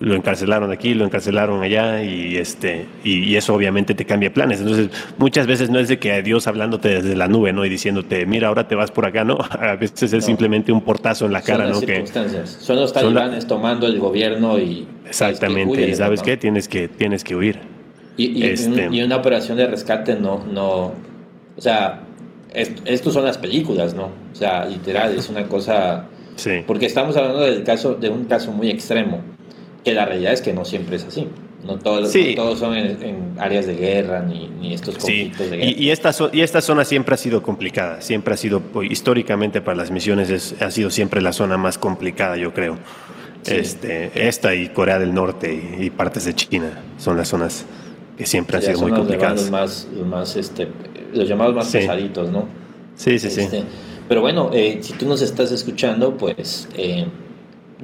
[0.00, 4.60] lo encarcelaron aquí, lo encarcelaron allá y este y, eso obviamente te cambia planes.
[4.60, 7.64] Entonces, muchas veces no es de que Dios hablándote desde la nube, ¿no?
[7.64, 9.38] Y diciéndote, mira, ahora te vas por acá, ¿no?
[9.50, 11.76] A veces es simplemente un portazo en la cara, ¿no?
[11.76, 12.58] Circunstancias.
[12.60, 16.36] Son los talibanes tomando el gobierno y Exactamente, y ¿sabes qué?
[16.36, 17.60] Tienes que tienes que huir.
[18.16, 20.92] Y, este y, una operación de rescate no no
[21.56, 22.00] o sea,
[22.54, 24.10] estos son las películas, ¿no?
[24.32, 26.64] O sea, literal, es una cosa Sí.
[26.66, 29.20] Porque estamos hablando del caso de un caso muy extremo
[29.84, 31.28] que la realidad es que no siempre es así.
[31.64, 35.70] No todos, todos son en, áreas de guerra ni, estos conflictos de guerra.
[35.70, 39.78] Y, esta, y esta zona siempre ha sido complicada, siempre ha sido, pues, históricamente para
[39.78, 42.78] las misiones ha sido siempre la zona más complicada, yo creo.
[43.46, 47.64] Este, esta y Corea del Norte y, partes de China son las zonas
[48.18, 49.42] que siempre han sido muy complicadas.
[49.42, 50.68] Los, más, los, más, este,
[51.14, 52.46] los llamados más pesaditos, ¿no?
[52.94, 53.42] Sí, sí, sí.
[53.42, 53.62] Este,
[54.08, 56.68] pero bueno, eh, si tú nos estás escuchando, pues...
[56.76, 57.06] Eh,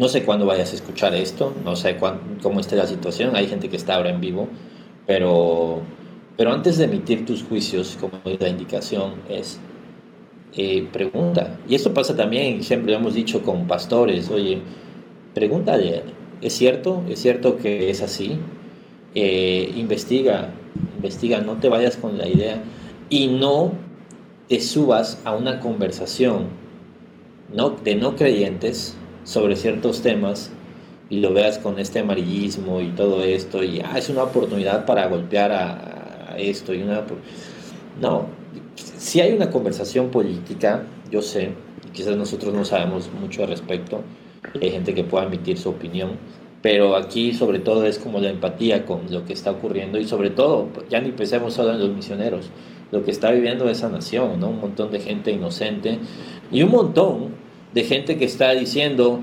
[0.00, 1.96] no sé cuándo vayas a escuchar esto, no sé
[2.42, 4.48] cómo esté la situación, hay gente que está ahora en vivo,
[5.06, 5.80] pero,
[6.36, 9.60] pero antes de emitir tus juicios, como la indicación es,
[10.56, 11.58] eh, pregunta.
[11.68, 14.60] Y esto pasa también, siempre lo hemos dicho con pastores, oye,
[15.34, 16.02] pregúntale,
[16.40, 17.02] ¿es cierto?
[17.08, 18.38] ¿Es cierto que es así?
[19.14, 20.54] Eh, investiga,
[20.96, 22.62] investiga, no te vayas con la idea
[23.10, 23.72] y no
[24.48, 26.46] te subas a una conversación
[27.52, 27.70] ¿no?
[27.70, 30.50] de no creyentes sobre ciertos temas
[31.10, 35.08] y lo veas con este amarillismo y todo esto y ah, es una oportunidad para
[35.08, 37.04] golpear a, esto y una
[38.00, 38.26] no
[38.76, 41.50] si hay una conversación política yo sé
[41.92, 44.02] quizás nosotros no sabemos mucho al respecto
[44.60, 46.12] hay gente que pueda emitir su opinión
[46.62, 50.30] pero aquí sobre todo es como la empatía con lo que está ocurriendo y sobre
[50.30, 52.50] todo ya ni pensemos solo en los misioneros
[52.90, 55.98] lo que está viviendo esa nación no un montón de gente inocente
[56.50, 57.30] y un montón
[57.72, 59.20] de gente que está diciendo,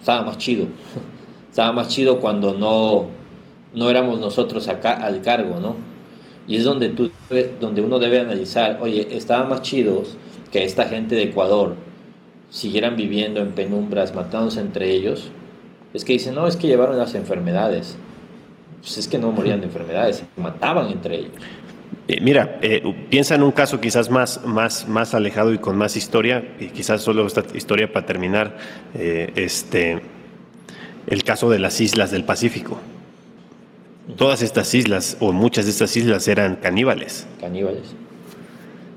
[0.00, 0.66] estaba más chido,
[1.50, 3.06] estaba más chido cuando no,
[3.74, 5.76] no éramos nosotros acá al cargo, ¿no?
[6.46, 7.10] Y es donde, tú,
[7.60, 10.16] donde uno debe analizar, oye, estaba más chidos
[10.50, 11.74] que esta gente de Ecuador
[12.48, 15.30] siguieran viviendo en penumbras, matándose entre ellos.
[15.92, 17.98] Es que dicen, no, es que llevaron las enfermedades.
[18.80, 21.32] Pues es que no morían de enfermedades, mataban entre ellos.
[22.08, 25.94] Eh, mira, eh, piensa en un caso quizás más, más, más alejado y con más
[25.94, 28.56] historia, y quizás solo esta historia para terminar,
[28.94, 30.00] eh, este,
[31.06, 32.80] el caso de las islas del Pacífico.
[34.16, 37.26] Todas estas islas, o muchas de estas islas, eran caníbales.
[37.42, 37.94] Caníbales.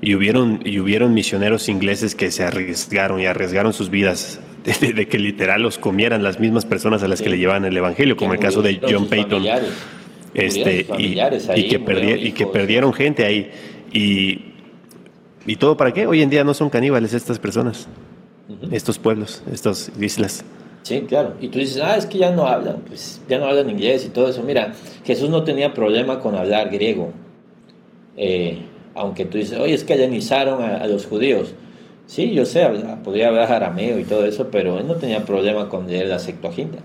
[0.00, 4.40] Y hubieron, y hubieron misioneros ingleses que se arriesgaron y arriesgaron sus vidas
[4.80, 8.16] de, que literal los comieran las mismas personas a las que le llevaban el Evangelio,
[8.16, 9.44] como el caso de John Payton
[10.34, 13.50] este, y, que y que perdieron gente ahí.
[13.92, 14.52] Y,
[15.46, 16.06] ¿Y todo para qué?
[16.06, 17.88] Hoy en día no son caníbales estas personas,
[18.70, 20.44] estos pueblos, estas islas.
[20.82, 21.34] Sí, claro.
[21.40, 24.08] Y tú dices, ah, es que ya no hablan, pues ya no hablan inglés y
[24.08, 24.42] todo eso.
[24.42, 24.72] Mira,
[25.04, 27.12] Jesús no tenía problema con hablar griego.
[28.16, 28.58] Eh,
[28.94, 31.54] aunque tú dices, oye, es que allanizaron a, a, los judíos.
[32.06, 32.68] Sí, yo sé,
[33.02, 36.78] podría hablar arameo y todo eso, pero él no tenía problema con leer la Septuaginta,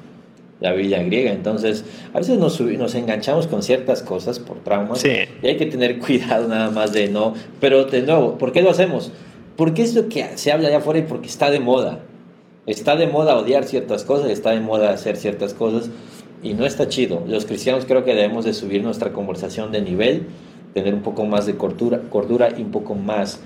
[0.60, 1.32] la Biblia griega.
[1.32, 6.00] Entonces, a veces nos, nos enganchamos con ciertas cosas por traumas y hay que tener
[6.06, 7.34] cuidado nada más de no.
[7.60, 9.12] Pero de nuevo, ¿por qué lo hacemos?
[9.56, 12.00] Porque es lo que se habla allá afuera y porque está de moda.
[12.66, 15.90] Está de moda odiar ciertas cosas, está de moda hacer ciertas cosas
[16.44, 17.24] y no está chido.
[17.26, 20.28] Los cristianos creo que debemos de subir nuestra conversación de nivel,
[20.74, 23.40] tener un poco más de cordura, cordura y un poco más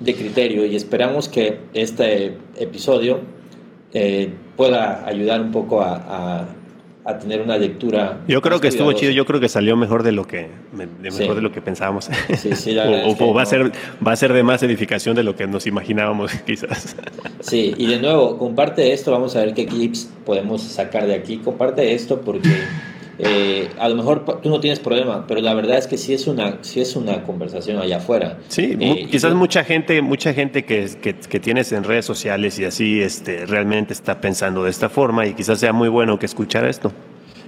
[0.00, 3.20] de criterio y esperamos que este episodio
[3.92, 6.46] eh, pueda ayudar un poco a,
[7.04, 8.20] a, tener una lectura.
[8.28, 10.48] Yo creo que estuvo chido, yo creo que salió mejor de lo que,
[11.00, 12.08] mejor de lo que pensábamos.
[13.18, 13.72] o, va, a ser,
[14.06, 16.96] va a ser de más edificación de lo que nos imaginábamos quizás.
[17.40, 21.38] Sí, y de nuevo, comparte esto, vamos a ver qué clips podemos sacar de aquí.
[21.38, 22.50] Comparte esto porque
[23.20, 26.28] eh, a lo mejor tú no tienes problema, pero la verdad es que sí es
[26.28, 28.38] una, sí es una conversación allá afuera.
[28.46, 33.02] Sí, eh, quizás mucha gente, mucha gente que, que, tienes en redes sociales y así
[33.02, 36.92] este, realmente está pensando de esta forma y quizás sea muy bueno que escuchar esto.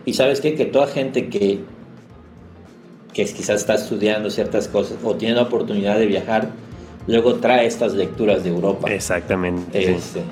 [0.04, 1.60] Y sabes qué, que toda gente que,
[3.12, 6.48] que quizás está estudiando ciertas cosas o tiene la oportunidad de viajar,
[7.06, 8.92] luego trae estas lecturas de Europa.
[8.92, 9.92] Exactamente.
[9.92, 10.22] Este,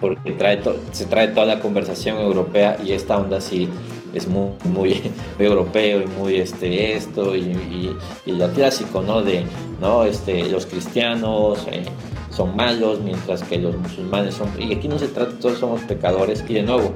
[0.00, 3.68] porque trae se trae toda la conversación europea y esta onda así
[4.14, 5.00] es muy, muy,
[5.38, 7.96] europeo y muy este, esto y,
[8.26, 9.22] y, lo clásico, ¿no?
[9.22, 9.44] De,
[9.80, 10.04] ¿no?
[10.04, 11.84] Este, los cristianos eh,
[12.30, 14.48] son malos mientras que los musulmanes son...
[14.58, 16.92] Y aquí no se trata, todos somos pecadores y de nuevo,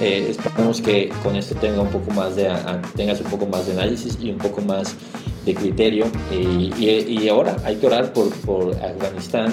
[0.00, 2.50] eh, esperamos que con esto tenga un poco más de,
[2.96, 4.94] tengas un poco más de análisis y un poco más
[5.46, 6.06] de criterio.
[6.32, 9.52] Y, y ahora hay que orar por, por Afganistán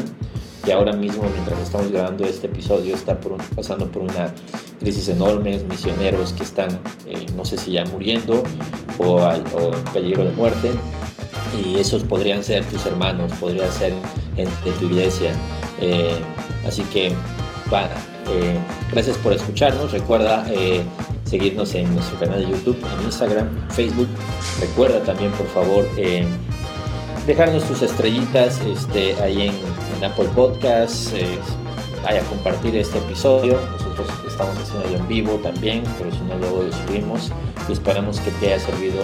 [0.63, 3.19] que ahora mismo, mientras estamos grabando este episodio, está
[3.55, 4.33] pasando por una
[4.79, 6.69] crisis enorme, misioneros que están,
[7.07, 8.43] eh, no sé si ya muriendo
[8.97, 10.71] o, en peligro de muerte,
[11.63, 13.93] y esos podrían ser tus hermanos, podrían ser
[14.35, 15.31] gente de tu iglesia.
[15.81, 16.15] Eh,
[16.67, 17.13] así que, eh,
[18.91, 19.91] gracias por escucharnos.
[19.91, 20.45] Recuerda
[21.25, 24.07] seguirnos en nuestro canal de YouTube, en Instagram, Facebook.
[24.59, 25.87] Recuerda también, por favor,
[27.25, 31.37] dejarnos tus estrellitas este, ahí en, Apple Podcasts, eh,
[32.03, 33.59] a compartir este episodio.
[33.71, 37.31] Nosotros estamos haciendo en vivo también, pero si no luego lo subimos
[37.69, 39.03] y esperamos que te haya servido.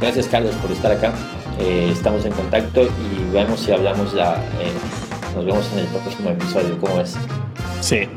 [0.00, 1.12] Gracias Carlos por estar acá.
[1.60, 4.72] Eh, estamos en contacto y vemos si hablamos la, eh,
[5.34, 6.78] nos vemos en el próximo episodio.
[6.80, 7.16] ¿Cómo es?
[7.80, 8.08] Sí.